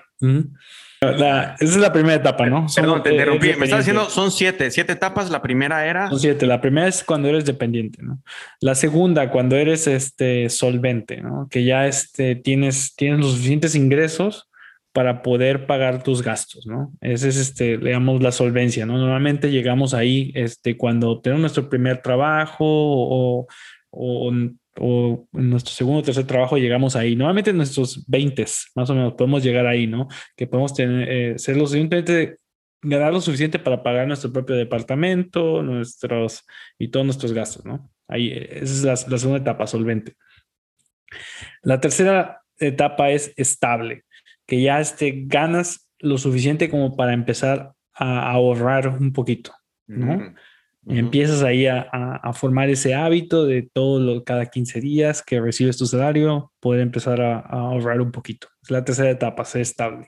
[1.01, 2.65] esa es la primera etapa, ¿no?
[2.73, 3.53] Perdón, te interrumpí.
[3.57, 5.29] Me estás diciendo, son siete, siete etapas.
[5.29, 6.09] La primera era.
[6.09, 6.45] Son siete.
[6.45, 8.21] La primera es cuando eres dependiente, ¿no?
[8.61, 11.47] La segunda, cuando eres este solvente, ¿no?
[11.49, 14.47] Que ya este, tienes, tienes los suficientes ingresos
[14.97, 16.91] para poder pagar tus gastos, ¿no?
[17.01, 18.97] Ese es, este, digamos, la solvencia, ¿no?
[18.97, 23.47] Normalmente llegamos ahí, este, cuando tenemos nuestro primer trabajo o,
[23.91, 24.31] o,
[24.79, 27.15] o nuestro segundo o tercer trabajo llegamos ahí.
[27.15, 30.07] Normalmente en nuestros 20 más o menos podemos llegar ahí, ¿no?
[30.35, 32.37] Que podemos tener, eh, ser lo suficientemente,
[32.81, 36.43] ganar lo suficiente para pagar nuestro propio departamento, nuestros
[36.79, 37.91] y todos nuestros gastos, ¿no?
[38.07, 40.15] Ahí, esa es la, la segunda etapa, solvente.
[41.61, 44.05] La tercera etapa es estable
[44.47, 49.51] que ya este, ganas lo suficiente como para empezar a, ahorrar un poquito,
[49.87, 50.33] ¿no?
[50.89, 55.77] Empiezas ahí a, a, formar ese hábito de todo lo, cada 15 días que recibes
[55.77, 58.47] tu salario, poder empezar a, ahorrar un poquito.
[58.63, 60.07] Es la tercera etapa, ser estable.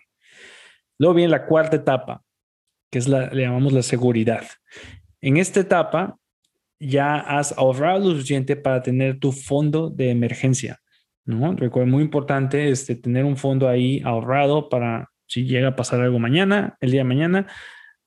[0.97, 2.23] Luego viene la cuarta etapa,
[2.89, 4.45] que es la, le llamamos la seguridad.
[5.19, 6.17] En esta etapa
[6.79, 10.79] ya has ahorrado lo suficiente para tener tu fondo de emergencia.
[11.29, 11.53] ¿No?
[11.53, 16.17] Recuerda, muy importante este, tener un fondo ahí ahorrado para si llega a pasar algo
[16.17, 17.47] mañana, el día de mañana,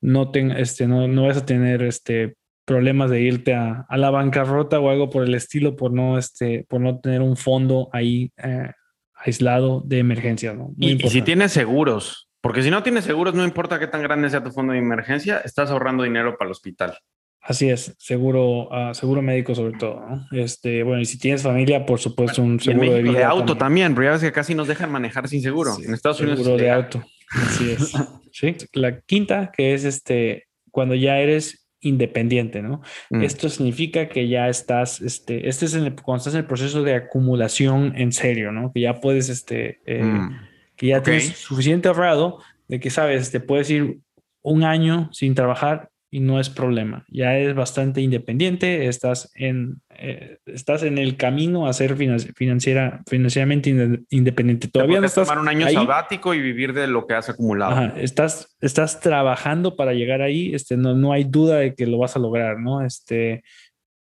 [0.01, 4.81] no, este, no, no vas a tener este, problemas de irte a, a, la bancarrota
[4.81, 8.73] o algo por el estilo por no, este, por no tener un fondo ahí eh,
[9.15, 10.53] aislado de emergencia.
[10.53, 10.73] ¿no?
[10.77, 14.31] y, y, si tienes seguros, porque si no tienes seguros, no importa qué tan grande
[14.31, 16.99] sea tu fondo de emergencia, estás ahorrando dinero para el hospital.
[17.43, 20.27] Así es, seguro, uh, seguro médico sobre todo, ¿no?
[20.31, 23.19] Este, bueno, y si tienes familia, por supuesto, un seguro de vida.
[23.19, 25.77] De auto también, porque ya ves que casi nos dejan manejar sin seguro.
[25.85, 26.39] en Estados Unidos.
[26.39, 27.03] Seguro de auto.
[27.31, 27.93] Así es.
[28.31, 28.57] sí.
[28.75, 32.81] La quinta, que es este, cuando ya eres independiente, ¿no?
[33.11, 33.23] Mm.
[33.23, 36.95] Esto significa que ya estás, este, este es el, cuando estás en el proceso de
[36.95, 38.71] acumulación en serio, ¿no?
[38.73, 40.41] Que ya puedes, este, eh, mm.
[40.77, 41.19] que ya okay.
[41.19, 43.99] tienes suficiente ahorrado de que sabes, te puedes ir
[44.43, 47.07] un año sin trabajar y no es problema.
[47.09, 53.70] Ya es bastante independiente, estás en, eh, estás en el camino a ser financiera, financieramente
[54.11, 54.68] independiente.
[54.68, 57.72] Todavía no estás tomar un año sabático y vivir de lo que has acumulado.
[57.72, 61.96] Ajá, estás, estás trabajando para llegar ahí, este, no, no hay duda de que lo
[61.96, 62.85] vas a lograr, ¿no?
[62.85, 63.42] Este,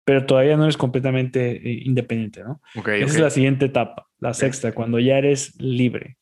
[0.05, 2.61] pero todavía no eres completamente eh, independiente, ¿no?
[2.75, 3.17] Okay, Esa okay.
[3.17, 4.41] es la siguiente etapa, la okay.
[4.41, 6.17] sexta, cuando ya eres libre.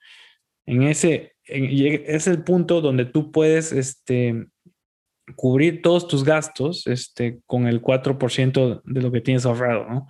[0.66, 1.70] En ese, en,
[2.06, 4.44] es el punto donde tú puedes, este,
[5.34, 10.06] cubrir todos tus gastos este, con el 4% de lo que tienes ahorrado, ¿no?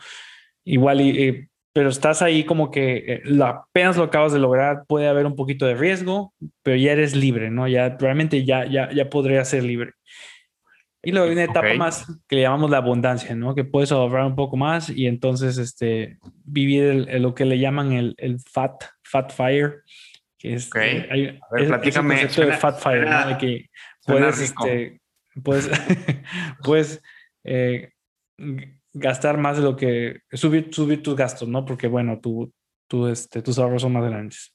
[0.64, 5.08] Igual, y, eh, pero estás ahí como que eh, apenas lo acabas de lograr, puede
[5.08, 7.68] haber un poquito de riesgo, pero ya eres libre, ¿no?
[7.68, 9.92] Ya realmente ya, ya, ya podría ser libre.
[11.02, 11.78] Y luego hay una etapa okay.
[11.78, 13.54] más que le llamamos la abundancia, ¿no?
[13.54, 17.58] Que puedes ahorrar un poco más y entonces este, vivir el, el, lo que le
[17.58, 19.82] llaman el, el fat, fat fire,
[20.38, 20.98] que es, okay.
[20.98, 23.30] eh, hay, A ver, es, platícame, es el concepto suena, de fat fire, suena, ¿no?
[23.30, 23.70] De que
[24.04, 24.99] puedes, este,
[25.42, 25.70] puedes,
[26.64, 27.02] puedes
[27.44, 27.92] eh,
[28.92, 31.64] gastar más de lo que, subir, subir tus gastos, ¿no?
[31.64, 32.52] Porque bueno, tu,
[32.88, 34.54] tu, este, tus ahorros son más grandes.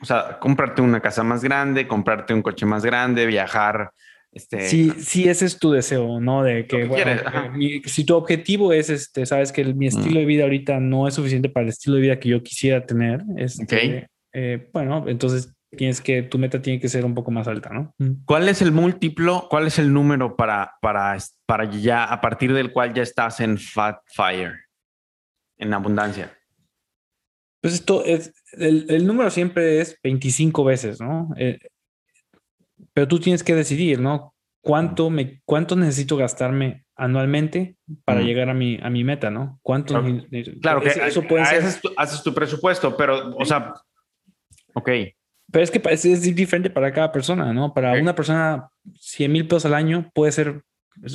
[0.00, 3.90] O sea, comprarte una casa más grande, comprarte un coche más grande, viajar.
[4.32, 6.42] Este, sí, sí, ese es tu deseo, ¿no?
[6.42, 7.12] De que, que bueno,
[7.52, 10.18] mi, si tu objetivo es, este, sabes que mi estilo mm.
[10.18, 13.22] de vida ahorita no es suficiente para el estilo de vida que yo quisiera tener,
[13.36, 14.04] este, okay.
[14.32, 17.94] eh, bueno, entonces tienes que, tu meta tiene que ser un poco más alta, ¿no?
[18.24, 22.72] ¿Cuál es el múltiplo, cuál es el número para, para, para ya, a partir del
[22.72, 24.54] cual ya estás en Fat Fire,
[25.58, 26.36] en abundancia?
[27.60, 31.30] Pues esto es, el, el número siempre es 25 veces, ¿no?
[31.36, 31.58] Eh,
[32.92, 34.34] pero tú tienes que decidir, ¿no?
[34.60, 38.24] ¿Cuánto, me, cuánto necesito gastarme anualmente para mm.
[38.24, 39.58] llegar a mi, a mi meta, ¿no?
[39.62, 39.94] ¿Cuánto?
[39.94, 41.58] Claro, claro que eso puede ser.
[41.58, 43.74] Haces tu, haces tu, presupuesto, pero, o sea,
[44.74, 44.90] ok.
[45.50, 47.72] Pero es que es, es diferente para cada persona, ¿no?
[47.72, 48.02] Para okay.
[48.02, 50.62] una persona, 100 mil pesos al año puede ser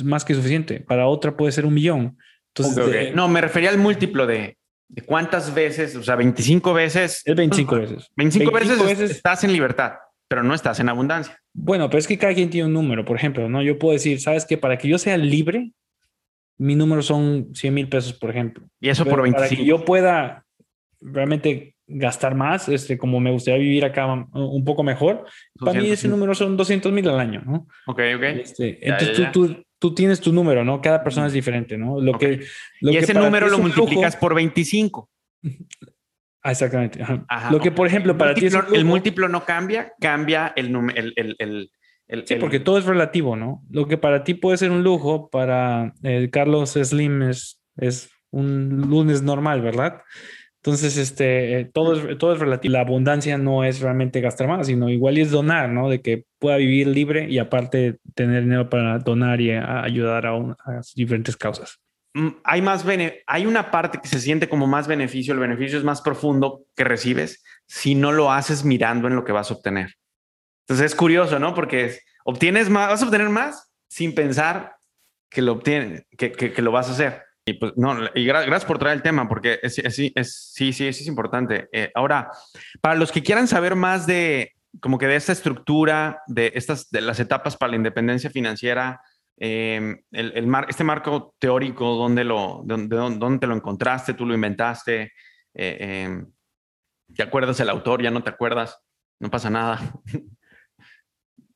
[0.04, 0.80] más que suficiente.
[0.80, 2.16] Para otra puede ser un millón.
[2.54, 4.56] Entonces, okay, de, no, me refería al múltiplo de,
[4.88, 7.22] de, cuántas veces, o sea, 25 veces.
[7.24, 8.10] Es 25 veces.
[8.16, 9.94] 25, 25 veces, veces estás en libertad,
[10.28, 11.38] pero no estás en abundancia.
[11.52, 13.04] Bueno, pero es que cada quien tiene un número.
[13.04, 13.62] Por ejemplo, ¿no?
[13.62, 15.72] Yo puedo decir, ¿sabes que Para que yo sea libre,
[16.58, 18.66] mi número son 100 mil pesos, por ejemplo.
[18.80, 19.48] Y eso pero por 25.
[19.48, 20.44] Para que yo pueda
[21.00, 25.24] realmente gastar más, este, como me gustaría vivir acá un poco mejor,
[25.54, 27.66] 200, para mí ese número son 200 mil al año, ¿no?
[27.86, 28.22] Ok, ok.
[28.22, 29.32] Este, ya, entonces ya, ya.
[29.32, 30.80] Tú, tú, tú, tienes tu número, ¿no?
[30.80, 32.00] Cada persona es diferente, ¿no?
[32.00, 32.38] Lo okay.
[32.38, 32.46] que,
[32.80, 35.10] lo y ese que número lo multiplicas lujo, por 25.
[36.42, 37.02] Ah, exactamente.
[37.02, 37.22] Ajá.
[37.28, 40.72] Ajá, lo que, por ejemplo, para ti es lujo, el múltiplo no cambia, cambia el
[40.72, 41.70] número, el, el, el,
[42.08, 43.62] el, sí, porque todo es relativo, ¿no?
[43.68, 48.88] Lo que para ti puede ser un lujo, para eh, Carlos Slim es, es un
[48.88, 50.00] lunes normal, ¿verdad?
[50.62, 52.72] Entonces, este, todo es, todo es relativo.
[52.72, 55.88] La abundancia no es realmente gastar más, sino igual es donar, ¿no?
[55.88, 60.80] De que pueda vivir libre y aparte tener dinero para donar y ayudar a, a,
[60.94, 61.80] diferentes causas.
[62.12, 62.84] Mm, hay más
[63.26, 66.84] hay una parte que se siente como más beneficio, el beneficio es más profundo que
[66.84, 69.94] recibes si no lo haces mirando en lo que vas a obtener.
[70.66, 71.54] Entonces es curioso, ¿no?
[71.54, 74.76] Porque obtienes más, vas a obtener más sin pensar
[75.30, 77.29] que lo obtienes, que, que lo vas a hacer.
[77.44, 80.92] Y pues no, y gracias por traer el tema, porque es, es, es, sí, sí,
[80.92, 81.68] sí es importante.
[81.72, 82.30] Eh, ahora,
[82.80, 87.00] para los que quieran saber más de como que de esta estructura, de estas, de
[87.00, 89.00] las etapas para la independencia financiera,
[89.36, 94.14] em, el, el mar, este marco teórico, ¿dónde, lo, dónde, dónde, te lo encontraste?
[94.14, 95.12] ¿Tú lo inventaste?
[95.54, 96.30] Eh, em,
[97.14, 98.02] ¿Te acuerdas el autor?
[98.02, 98.78] ¿Ya no te acuerdas?
[99.18, 99.80] No pasa nada.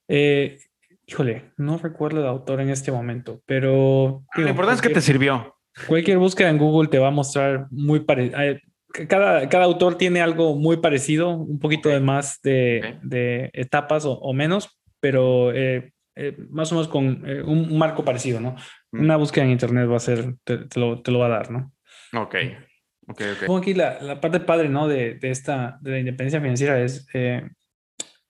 [0.06, 0.58] Eh,
[1.06, 4.22] híjole, no recuerdo el autor en este momento, pero...
[4.34, 5.53] lo importante es que te sirvió.
[5.88, 8.40] Cualquier búsqueda en Google te va a mostrar muy parecido.
[8.40, 8.60] Eh,
[9.08, 14.32] cada, cada autor tiene algo muy parecido, un poquito de más de, de etapas o,
[14.32, 18.54] menos, pero eh, eh, más o menos con un, marco parecido, ¿no?
[18.92, 19.00] Mm.
[19.00, 21.72] Una búsqueda en Internet va a ser, te, lo, te lo, va a dar, ¿no?
[22.12, 22.37] Ok.
[23.08, 23.46] Ok, ok.
[23.46, 24.87] Como aquí la, la, parte padre, ¿no?
[24.87, 27.04] De, de, esta, de la independencia financiera es,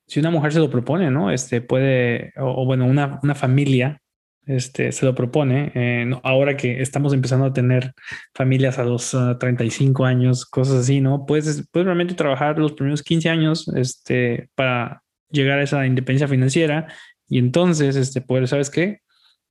[0.07, 1.31] si una mujer se lo propone, ¿no?
[1.31, 4.01] Este puede, o, o bueno, una, una familia
[4.47, 5.73] este, se lo propone.
[5.75, 7.93] Eh, ahora que estamos empezando a tener
[8.35, 11.27] familias a los 35 ah, años, cosas así, ¿no?
[11.27, 16.89] Puedes, puedes realmente trabajar los primeros 15 años este, para llegar a esa independencia financiera
[17.29, 19.01] y entonces, este, poder, ¿sabes qué?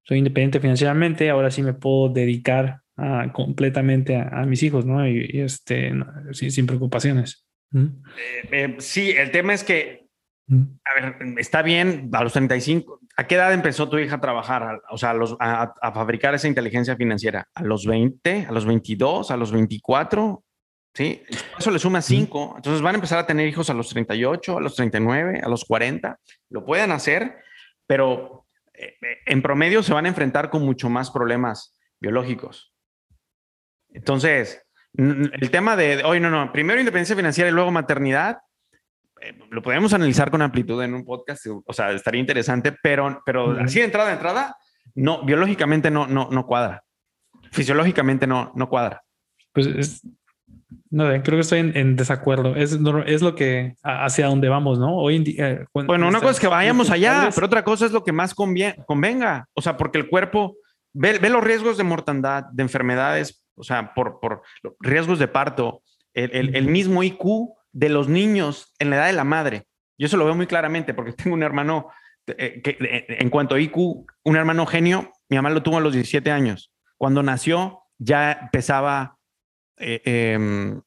[0.03, 2.81] Soy independiente financieramente, ahora sí me puedo dedicar
[3.33, 5.07] completamente a, mis hijos, ¿no?
[5.07, 5.91] Y, este,
[6.31, 7.45] sin, preocupaciones.
[7.71, 7.85] ¿Mm?
[7.85, 10.05] Eh, eh, sí, el tema es que,
[10.47, 10.63] ¿Mm?
[10.85, 14.81] a ver, está bien, a los 35, ¿A qué edad empezó tu hija a trabajar,
[14.89, 17.47] o sea, a, fabricar esa inteligencia financiera?
[17.53, 20.43] ¿A los 20, a los 22, a los 24?
[20.95, 21.23] ¿Sí?
[21.57, 22.53] Eso le suma 5.
[22.57, 25.65] Entonces van a empezar a tener hijos a los 38, a los 39, a los
[25.65, 26.19] 40.
[26.49, 27.37] Lo pueden hacer,
[27.85, 28.95] pero eh,
[29.27, 32.73] en promedio se van a enfrentar con mucho más problemas biológicos.
[33.89, 38.39] Entonces, el tema de, hoy no, no, primero independencia financiera y luego maternidad,
[39.23, 43.51] eh, lo podemos analizar con amplitud en un podcast, o sea, estaría interesante, pero, pero
[43.59, 44.55] así de entrada, de entrada,
[44.95, 46.83] no, biológicamente no, no, no cuadra.
[47.51, 49.03] Fisiológicamente no, no cuadra.
[49.53, 50.01] Pues
[50.89, 52.55] no creo que estoy en, desacuerdo.
[52.55, 54.95] Es, es lo que hacia dónde vamos, ¿no?
[54.95, 55.49] Hoy en día.
[55.51, 58.33] Eh, bueno, una cosa es que vayamos allá, pero otra cosa es lo que más
[58.33, 59.47] convenga.
[59.53, 60.55] O sea, porque el cuerpo
[60.93, 64.41] ve, ve, los riesgos de mortandad, de enfermedades, o sea, por, por
[64.79, 65.81] riesgos de parto,
[66.13, 67.19] el, el, el mismo IQ
[67.73, 69.67] de los niños en la edad de la madre.
[69.97, 71.89] Yo eso lo veo muy claramente porque tengo un hermano
[72.27, 75.81] eh, que eh, en cuanto a IQ, un hermano genio, mi mamá lo tuvo a
[75.81, 76.71] los 17 años.
[76.97, 79.17] Cuando nació ya pesaba
[79.77, 80.81] eh, em,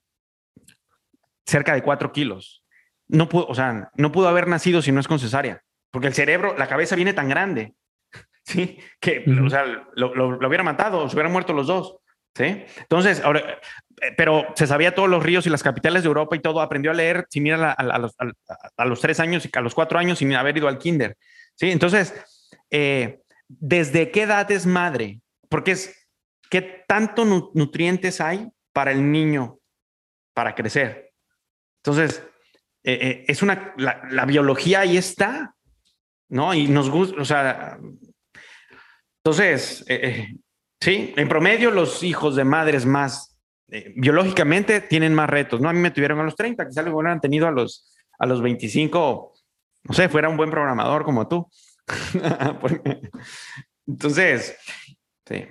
[1.45, 2.65] cerca de 4 kilos.
[3.09, 6.15] No pudo, o sea, no pudo haber nacido si no es con cesárea, porque el
[6.15, 7.75] cerebro, la cabeza viene tan grande,
[8.45, 8.79] ¿sí?
[9.01, 11.99] Que, o sea, lo, lo, hubiera matado, se hubieran muerto los dos,
[12.37, 12.65] ¿sí?
[12.79, 13.41] Entonces, ahora,
[14.03, 16.91] eh, pero se sabía todos los ríos y las capitales de Europa y todo, aprendió
[16.91, 20.57] a leer sin ir a, los, tres años y a los cuatro años sin haber
[20.57, 21.17] ido al kinder.
[21.55, 21.71] ¿sí?
[21.71, 22.15] Entonces,
[22.71, 25.21] eh, ¿desde qué edad es madre?
[25.49, 26.09] Porque es,
[26.51, 29.59] ¿qué tanto nutrientes hay para el niño
[30.35, 31.13] para crecer?
[31.83, 32.23] Entonces,
[32.85, 35.55] eh, es una, la, biología ahí está,
[36.29, 36.53] ¿no?
[36.53, 37.79] Y nos gusta, o sea,
[39.25, 39.85] entonces,
[40.81, 43.37] sí, en promedio los hijos de madres más
[43.69, 45.69] eh, biológicamente tienen más retos, ¿no?
[45.69, 48.41] A mí me tuvieron a los 30, quizás lo hubieran tenido a los, a los
[48.41, 49.35] 25,
[49.85, 51.51] no sé, fuera un buen programador como tú.
[53.87, 54.57] Entonces,
[55.27, 55.45] sí.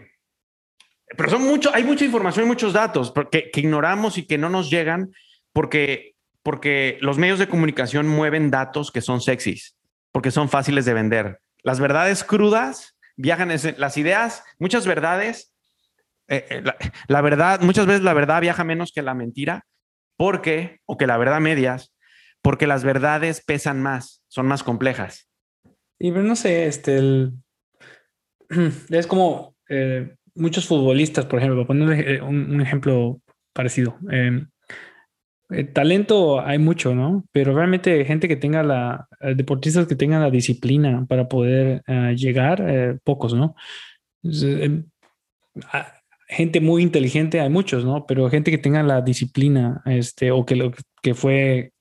[1.18, 4.50] Pero son mucho, hay mucha información y muchos datos que, que ignoramos y que no
[4.50, 5.12] nos llegan
[5.52, 9.76] porque, porque los medios de comunicación mueven datos que son sexys,
[10.12, 11.40] porque son fáciles de vender.
[11.64, 15.56] Las verdades crudas viajan, las ideas, muchas verdades
[16.28, 16.64] eh, eh,
[17.08, 19.66] la, verdad, muchas veces la verdad viaja menos que la mentira,
[20.18, 21.94] porque, o que la verdad medias,
[22.42, 25.30] porque las verdades pesan más, son más complejas.
[26.00, 27.32] Y no sé, este,
[28.90, 33.22] es como eh, muchos futbolistas, por ejemplo, poner un, ejemplo
[33.54, 33.98] parecido.
[35.50, 37.26] Em, talento hay mucho, ¿no?
[37.32, 41.84] Pero realmente gente que tenga la, deportistas que tengan la disciplina para poder
[42.16, 43.56] llegar, pocos, ¿no?
[44.24, 44.86] Em,
[46.28, 48.06] gente muy inteligente hay muchos, ¿no?
[48.06, 50.72] Pero gente que tenga la disciplina, este, o que lo
[51.02, 51.74] que fue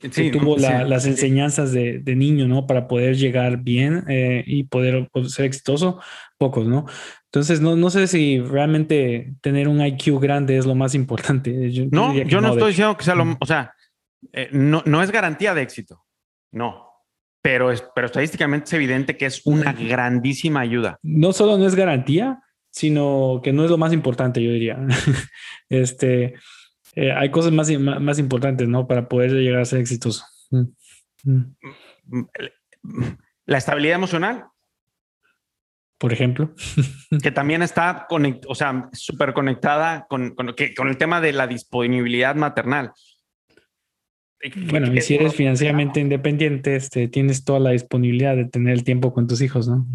[0.00, 2.66] que tuvo las enseñanzas de, niño, ¿no?
[2.66, 6.00] Para poder llegar bien eh, y poder pues, ser exitoso,
[6.38, 6.86] pocos, ¿no?
[7.26, 11.50] Entonces, no, no sé si realmente tener un IQ grande es lo más importante.
[11.90, 13.74] no, yo no, estoy diciendo que sea lo, o sea,
[14.32, 16.04] eh, no, no es garantía de éxito,
[16.52, 16.84] no.
[17.42, 20.98] Pero, es, pero estadísticamente es evidente que es una grandísima ayuda.
[21.02, 24.78] No solo no es garantía, sino que no es lo más importante, yo diría.
[25.68, 26.34] este,
[26.96, 28.88] eh, hay cosas más, más, importantes, ¿no?
[28.88, 30.24] Para poder llegar a ser exitoso.
[30.50, 30.64] Mm,
[31.24, 32.28] mm.
[33.44, 34.46] La estabilidad emocional.
[35.98, 36.54] Por ejemplo.
[37.22, 38.06] que también está
[38.48, 42.92] o sea, súper conectada con, con, con el tema de la disponibilidad maternal.
[44.70, 49.12] Bueno, y si eres financieramente independiente, este, tienes toda la disponibilidad de tener el tiempo
[49.12, 49.86] con tus hijos, ¿no?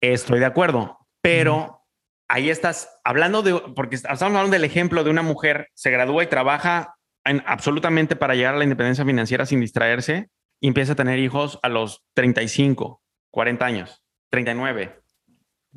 [0.00, 1.85] Estoy de acuerdo, pero
[2.28, 6.28] ahí estás hablando de, porque estamos hablando del ejemplo de una mujer, se gradúa y
[6.28, 6.96] trabaja
[7.44, 11.68] absolutamente para llegar a la independencia financiera sin distraerse y empieza a tener hijos a
[11.68, 15.00] los 35, 40 años, 39.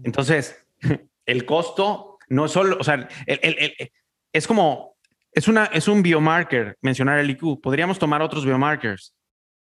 [0.03, 0.65] Entonces,
[1.25, 4.95] el costo no es solo, o sea, es como,
[5.31, 7.61] es, una, es un biomarker mencionar el IQ.
[7.61, 9.15] Podríamos tomar otros biomarkers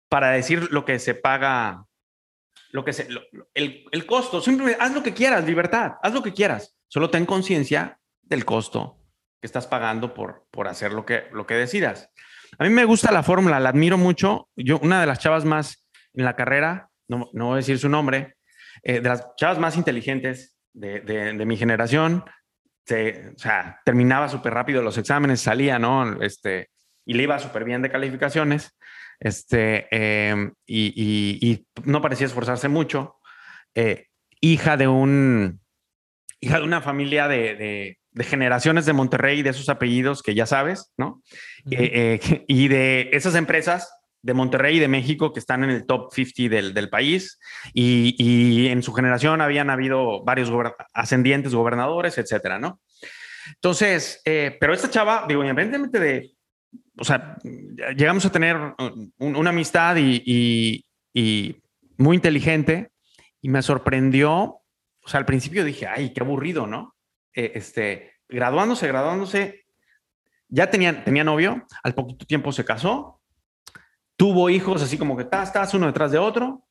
[0.08, 1.86] para decir lo que se paga
[2.72, 3.08] lo que se,
[3.54, 7.26] el, el, costo, simplemente haz lo que quieras, libertad, haz lo que quieras, solo ten
[7.26, 8.98] conciencia del costo
[9.40, 12.10] que estás pagando por, por hacer lo que, lo que decidas.
[12.58, 14.48] A mí me gusta la fórmula, la admiro mucho.
[14.56, 17.88] Yo, una de las chavas más en la carrera, no, no voy a decir su
[17.88, 18.36] nombre,
[18.82, 22.24] eh, de las chavas más inteligentes de, de, de mi generación,
[22.84, 26.22] se, o sea, terminaba súper rápido los exámenes, salía, ¿no?
[26.22, 26.70] Este,
[27.04, 28.76] y le iba súper bien de calificaciones
[29.20, 33.16] este, em, y, no parecía esforzarse mucho.
[33.74, 34.06] Eh,
[34.40, 35.60] hija de un,
[36.40, 41.22] hija de una familia de, generaciones de Monterrey, de esos apellidos que ya sabes, ¿no?
[41.70, 43.92] Eh, eh, y de esas empresas
[44.22, 47.38] de Monterrey y de México que están en el top 50 del, país
[47.72, 50.50] y, en su generación habían habido varios
[50.92, 52.80] ascendientes gobernadores, etcétera, ¿no?
[53.54, 56.32] Entonces, pero esta chava, digo, independientemente de,
[57.00, 57.38] o sea,
[57.96, 58.74] llegamos a tener
[59.18, 60.84] una amistad y,
[61.96, 62.90] muy inteligente
[63.40, 64.32] y me sorprendió.
[65.02, 66.94] O sea, al principio dije, ay, qué aburrido, ¿no?
[67.34, 69.64] Eh, este, graduándose, graduándose,
[70.48, 73.20] ya tenía, tenía novio, al poquito tiempo se casó,
[74.16, 76.66] tuvo hijos así como que estás, uno detrás de otro.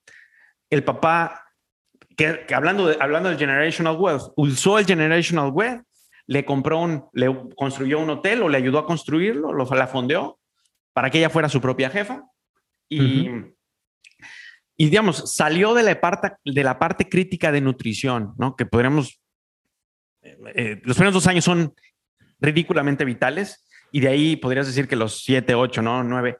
[0.69, 1.43] El papá,
[2.15, 5.83] que, hablando, de, hablando del generational wealth, usó el generational wealth
[6.29, 10.39] le compró un, le construyó un hotel o le ayudó a construirlo, lo, la fondeó
[10.93, 12.23] para que ella fuera su propia jefa.
[12.87, 13.27] Y,
[14.77, 18.55] y digamos, salió de la, parte, de la parte crítica de nutrición, ¿no?
[18.55, 19.19] Que podríamos,
[20.21, 21.73] eh, eh, los primeros dos años son
[22.39, 26.03] ridículamente vitales y de ahí podrías decir que los siete, ocho, ¿no?
[26.03, 26.37] Nueve.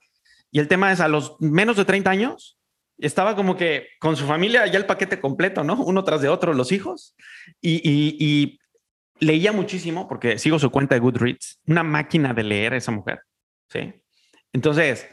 [0.52, 2.60] Y el tema es a los menos de 30 años,
[3.00, 5.82] estaba como que con su familia ya el paquete completo, ¿no?
[5.82, 7.16] Uno tras de otro, los hijos.
[7.60, 8.60] Y, y,
[9.20, 13.22] leía muchísimo porque sigo su cuenta de Goodreads, una máquina de leer esa mujer,
[13.70, 13.94] ¿sí?
[14.54, 15.08] Entonces,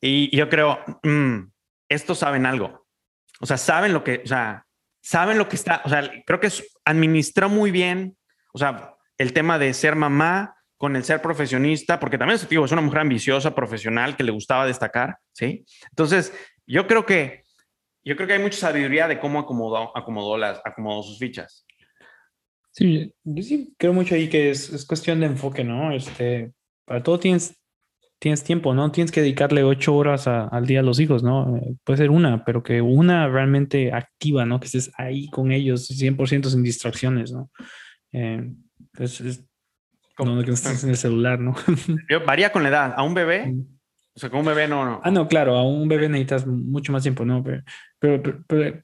[0.00, 1.50] y yo creo, mm,
[1.88, 2.86] estos saben algo,
[3.40, 4.66] o sea, saben lo que, o sea,
[5.02, 6.50] saben lo que está, o sea, creo que
[6.84, 8.16] administró muy bien,
[8.52, 12.72] o sea, el tema de ser mamá con el ser profesionista, porque también es, es
[12.72, 15.64] una mujer ambiciosa, profesional, que le gustaba destacar, ¿sí?
[15.90, 16.32] Entonces,
[16.66, 17.44] yo creo que,
[18.04, 21.65] yo creo que hay mucha sabiduría de cómo acomodó, acomodó, las, acomodó sus fichas.
[22.76, 25.92] Sí, yo sí creo mucho ahí que es, es, cuestión de enfoque, ¿no?
[25.92, 26.52] Este,
[26.84, 27.58] para todo tienes,
[28.18, 28.92] tienes tiempo, ¿no?
[28.92, 31.56] Tienes que dedicarle ocho horas al día a los hijos, ¿no?
[31.56, 34.60] Eh, puede ser una, pero que una realmente activa, ¿no?
[34.60, 37.50] Que estés ahí con ellos 100% sin distracciones, ¿no?
[38.12, 38.46] Eh,
[38.98, 39.42] es, es
[40.14, 41.54] como que estés en el celular, ¿no?
[42.26, 42.94] varía con la edad.
[42.94, 43.54] A un bebé,
[44.14, 45.00] o sea, con un bebé no, no.
[45.02, 47.42] Ah, no, claro, a un bebé necesitas mucho más tiempo, ¿no?
[47.98, 48.82] pero, pero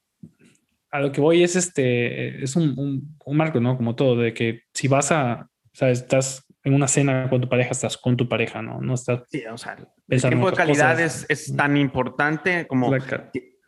[0.92, 3.76] a lo que voy es este, es un, un, marco, ¿no?
[3.76, 7.48] Como todo, de que si vas a, o sea, estás en una cena con tu
[7.48, 8.80] pareja, estás con tu pareja, ¿no?
[8.80, 9.22] No estás.
[9.28, 9.76] Sí, o sea,
[10.08, 12.92] el tiempo de calidad es, es, tan importante como,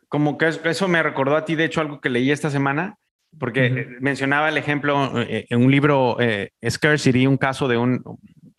[0.07, 2.97] como que eso me recordó a ti, de hecho, algo que leí esta semana,
[3.39, 8.03] porque mencionaba el ejemplo eh, en un libro, eh, Scarcity, un caso de un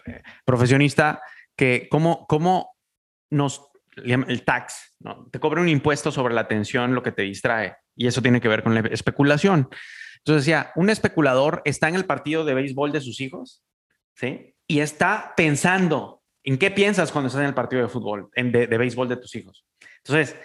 [0.06, 1.22] eh, profesionista
[1.56, 2.74] que cómo, cómo
[3.30, 5.28] nos el tax, ¿no?
[5.30, 8.48] Te cobra un impuesto sobre la atención, lo que te distrae, y eso tiene que
[8.48, 9.68] ver con la especulación.
[10.18, 13.62] Entonces decía, un especulador está en el partido de béisbol de sus hijos,
[14.14, 14.54] ¿sí?
[14.66, 18.66] Y está pensando, ¿en qué piensas cuando estás en el partido de fútbol, en de,
[18.66, 19.64] béisbol de tus hijos?
[19.98, 20.36] Entonces,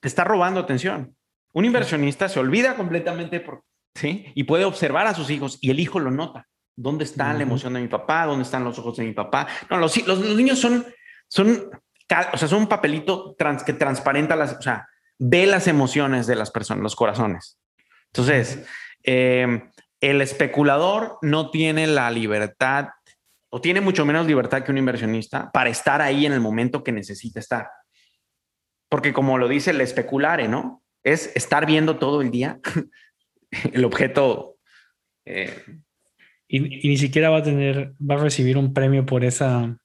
[0.00, 1.16] te está robando atención.
[1.52, 3.64] Un inversionista se olvida completamente, por,
[3.94, 4.26] ¿sí?
[4.34, 6.46] Y puede observar a sus hijos y el hijo lo nota.
[6.76, 8.24] ¿Dónde está la emoción de mi papá?
[8.24, 9.48] ¿Dónde están los ojos de mi papá?
[9.68, 10.86] No, los, los, los niños son,
[11.26, 11.68] son
[12.32, 14.88] o sea, es un papelito que transparenta las, o sea,
[15.18, 17.58] ve las emociones de las personas, los corazones.
[18.06, 18.66] Entonces,
[19.02, 22.88] em, el especulador no tiene la libertad
[23.50, 26.92] o tiene mucho menos libertad que un inversionista para estar ahí en el momento que
[26.92, 27.68] necesita estar.
[28.88, 30.82] Porque como lo dice el especulare, ¿no?
[31.02, 32.60] Es estar viendo todo el día
[33.72, 34.56] el objeto.
[35.24, 35.64] Eh,
[36.46, 39.76] y, y, ni siquiera va a tener, va a recibir un premio por esa,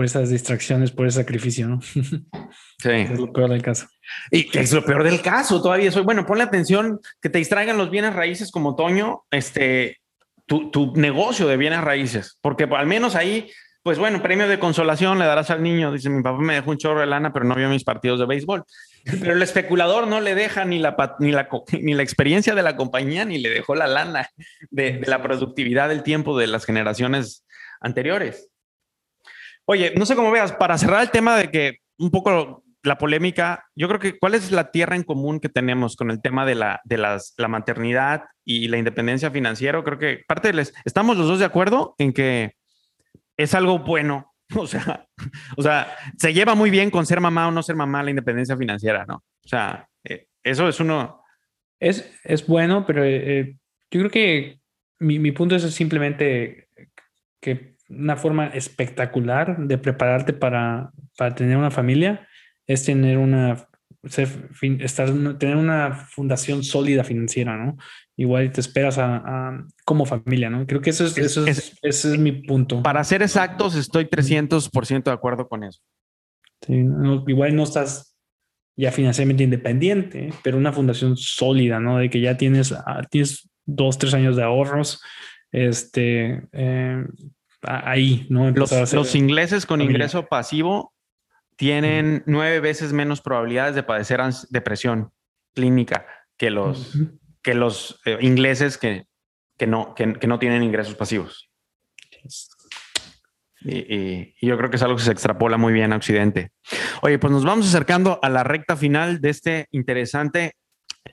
[0.00, 1.82] por esas distracciones, por ese sacrificio, ¿no?
[1.82, 1.98] Sí.
[2.88, 3.86] es lo peor del caso.
[4.30, 5.92] Y es lo peor del caso todavía.
[5.92, 9.98] Soy, bueno, ponle atención que te distraigan los bienes raíces como Toño, este,
[10.46, 13.50] tu, tu negocio de bienes raíces, porque al menos ahí
[13.82, 15.92] pues bueno, premio de consolación le darás al niño.
[15.92, 18.24] Dice, mi papá me dejó un chorro de lana, pero no vio mis partidos de
[18.24, 18.64] béisbol.
[19.04, 21.46] Pero el especulador no le deja ni la, ni la,
[21.78, 24.30] ni la experiencia de la compañía, ni le dejó la lana
[24.70, 27.44] de, de la productividad del tiempo de las generaciones
[27.82, 28.48] anteriores.
[29.66, 33.66] Oye, no sé cómo veas, para cerrar el tema de que un poco la polémica,
[33.74, 36.54] yo creo que cuál es la tierra en común que tenemos con el tema de
[36.54, 39.82] la, de las, la maternidad y la independencia financiera.
[39.84, 42.54] Creo que parte de les, estamos los dos de acuerdo en que
[43.36, 44.26] es algo bueno.
[44.56, 45.06] O sea,
[45.56, 48.56] o sea, se lleva muy bien con ser mamá o no ser mamá la independencia
[48.56, 49.22] financiera, ¿no?
[49.44, 51.22] O sea, eh, eso es uno.
[51.78, 53.56] Es, es bueno, pero eh,
[53.92, 54.60] yo creo que
[54.98, 56.66] mi, mi punto es simplemente
[57.40, 62.26] que una forma espectacular de prepararte para, para tener una familia
[62.66, 63.66] es tener una
[64.02, 67.76] estar, tener una fundación sólida financiera, ¿no?
[68.16, 70.66] Igual te esperas a, como familia, ¿no?
[70.66, 72.82] Creo que eso es, eso es, ese es mi punto.
[72.82, 75.80] Para ser exactos, estoy 300% de acuerdo con eso.
[76.66, 76.84] Sí,
[77.26, 78.16] igual no estás
[78.76, 81.98] ya financieramente independiente, pero una fundación sólida, ¿no?
[81.98, 85.02] De que ya tienes, ah, tienes dos, tres años de ahorros,
[85.52, 87.04] este, eh,
[87.62, 88.50] ahí, ¿no?
[88.50, 90.94] Los, los ingleses con ingreso pasivo
[91.56, 95.12] tienen nueve veces menos probabilidades de padecer depresión
[95.54, 96.06] clínica
[96.38, 96.96] que los,
[97.42, 99.04] que los eh, ingleses que,
[99.58, 101.50] que no, que, no tienen ingresos pasivos.
[103.60, 106.50] Y, yo creo que es algo que se extrapola muy bien a Occidente.
[107.02, 110.54] Oye, pues nos vamos acercando a la recta final de este interesante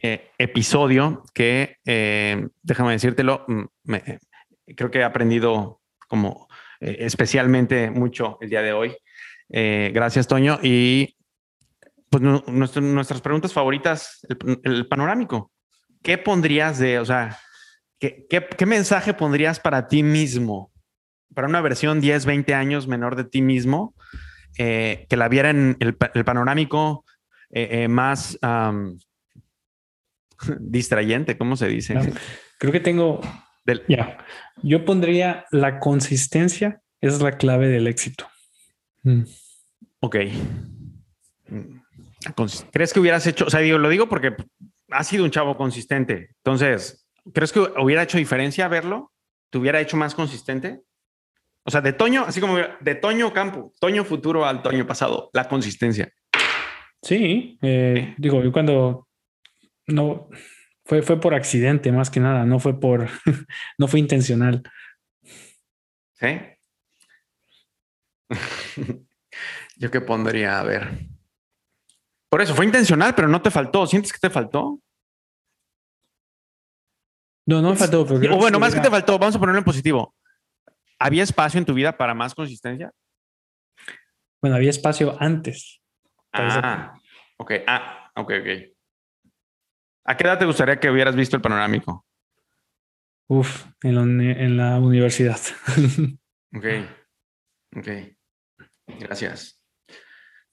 [0.01, 3.95] eh, episodio que, eh, déjame decírtelo, mm,
[4.77, 6.47] creo que he aprendido como
[6.79, 8.95] especialmente mucho el día de hoy.
[9.49, 10.59] Eh, gracias, Toño.
[10.61, 11.15] Y
[12.09, 14.25] pues nuestras preguntas favoritas,
[14.63, 15.51] el, panorámico.
[16.01, 17.37] ¿Qué pondrías de, o sea,
[17.99, 20.71] ¿qué, qué, mensaje pondrías para ti mismo?
[21.33, 23.93] Para una versión 10, 20 años menor de ti mismo,
[24.57, 27.03] eh, que la viera en el, panorámico
[27.49, 28.39] eh, más
[30.59, 32.13] distrayente, ¿cómo se dice?
[32.57, 33.21] Creo que tengo.
[33.87, 34.17] Ya.
[34.63, 38.27] Yo pondría la consistencia es la clave del éxito.
[39.03, 39.23] Mm.
[39.99, 40.15] Ok.
[42.71, 44.35] ¿Crees que hubieras hecho, o sea, digo, lo digo porque
[44.91, 46.29] ha sido un chavo consistente.
[46.37, 49.11] Entonces, ¿crees que hubiera hecho diferencia verlo?
[49.49, 50.81] ¿Te hubiera hecho más consistente?
[51.63, 55.47] O sea, de Toño, así como de Toño Campo, Toño futuro al Toño pasado, la
[55.47, 56.11] consistencia.
[57.01, 59.07] Sí, eh, digo, yo cuando
[59.85, 60.29] no
[60.87, 63.09] fue, fue por accidente más que nada, no fue por,
[63.77, 64.63] no fue intencional.
[66.13, 66.39] Sí.
[69.75, 71.07] Yo qué pondría, a ver.
[72.29, 73.85] Por eso, fue intencional, pero no te faltó.
[73.85, 74.79] ¿Sientes que te faltó?
[77.45, 78.01] No, no me faltó.
[78.01, 80.15] o bueno, más que te faltó, vamos a ponerlo en positivo.
[80.99, 82.91] ¿Había espacio en tu vida para más consistencia?
[84.41, 85.81] Bueno, había espacio antes.
[86.33, 86.93] Ah,
[87.37, 87.51] ok.
[87.67, 88.76] Ah, ok, ok.
[90.07, 92.05] ¿A qué edad te gustaría que hubieras visto el panorámico?
[93.27, 95.37] Uf, en en la universidad.
[96.55, 96.65] ok,
[97.75, 97.87] ok.
[98.99, 99.61] Gracias.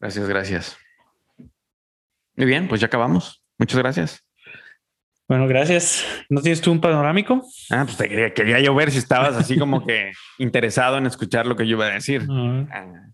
[0.01, 0.77] Gracias, gracias.
[2.37, 3.45] Muy bien, pues ya acabamos.
[3.57, 4.27] Muchas gracias.
[5.29, 6.05] Bueno, gracias.
[6.29, 7.41] ¿No tienes tú un panorámico?
[7.71, 11.47] Ah, pues te quería, quería yo ver si estabas así como que interesado en escuchar
[11.47, 12.27] lo que yo iba a decir.
[12.29, 13.05] Ah,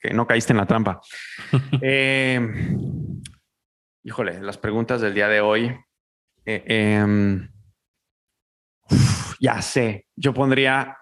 [0.00, 1.00] que no caíste en la trampa.
[1.82, 2.40] Eh,
[4.02, 5.76] híjole, las preguntas del día de hoy.
[6.44, 7.48] Eh, em,
[9.40, 10.96] ya sé, yo pondría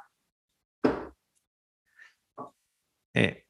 [3.14, 3.46] eh,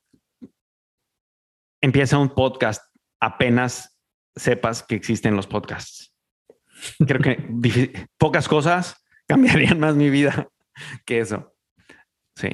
[1.80, 2.82] empieza un podcast
[3.20, 3.99] apenas
[4.36, 6.14] sepas que existen los podcasts.
[7.07, 10.49] Creo que pocas cosas cambiarían más mi vida
[11.05, 11.55] que eso.
[12.36, 12.49] Sí.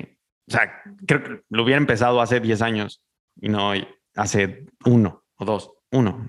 [0.48, 3.04] O sea, creo que lo hubiera empezado hace 10 años
[3.40, 3.72] y no
[4.14, 6.26] hace uno o dos, uno.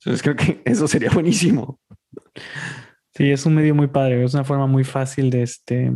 [0.00, 1.80] Entonces creo que eso sería buenísimo.
[3.14, 5.92] Sí, es un medio muy padre, es una forma muy fácil de este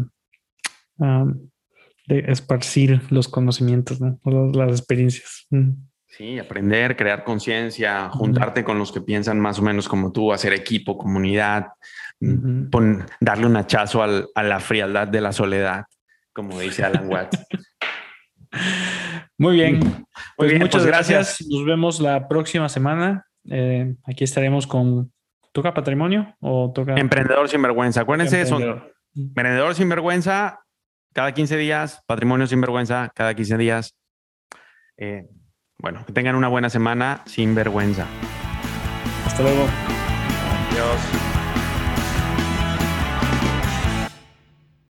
[2.06, 4.18] de esparcir los conocimientos, ¿no?
[4.52, 5.46] las experiencias.
[5.50, 5.70] Mm.
[6.08, 10.52] Sí, aprender, crear conciencia, juntarte con los que piensan más o menos como tú, hacer
[10.52, 11.68] equipo, comunidad,
[12.18, 12.66] mm,
[13.20, 15.84] darle un hachazo a la frialdad de la soledad,
[16.32, 17.38] como dice Alan Watts.
[19.38, 20.04] Muy bien.
[20.36, 21.46] Pues muchas pues gracias.
[21.48, 23.24] Nos vemos la próxima semana.
[23.50, 25.12] Eh, aquí estaremos con
[25.52, 26.94] ¿Toca patrimonio o toca?
[26.94, 28.02] Emprendedor sin vergüenza.
[28.02, 28.82] Acuérdense, son
[29.16, 30.60] emprendedor sin vergüenza
[31.12, 33.96] cada 15 días, patrimonio sin vergüenza cada 15 días.
[34.96, 35.26] Eh,
[35.78, 38.06] bueno, que tengan una buena semana sin vergüenza.
[39.26, 39.66] Hasta luego.
[40.70, 41.29] Adiós.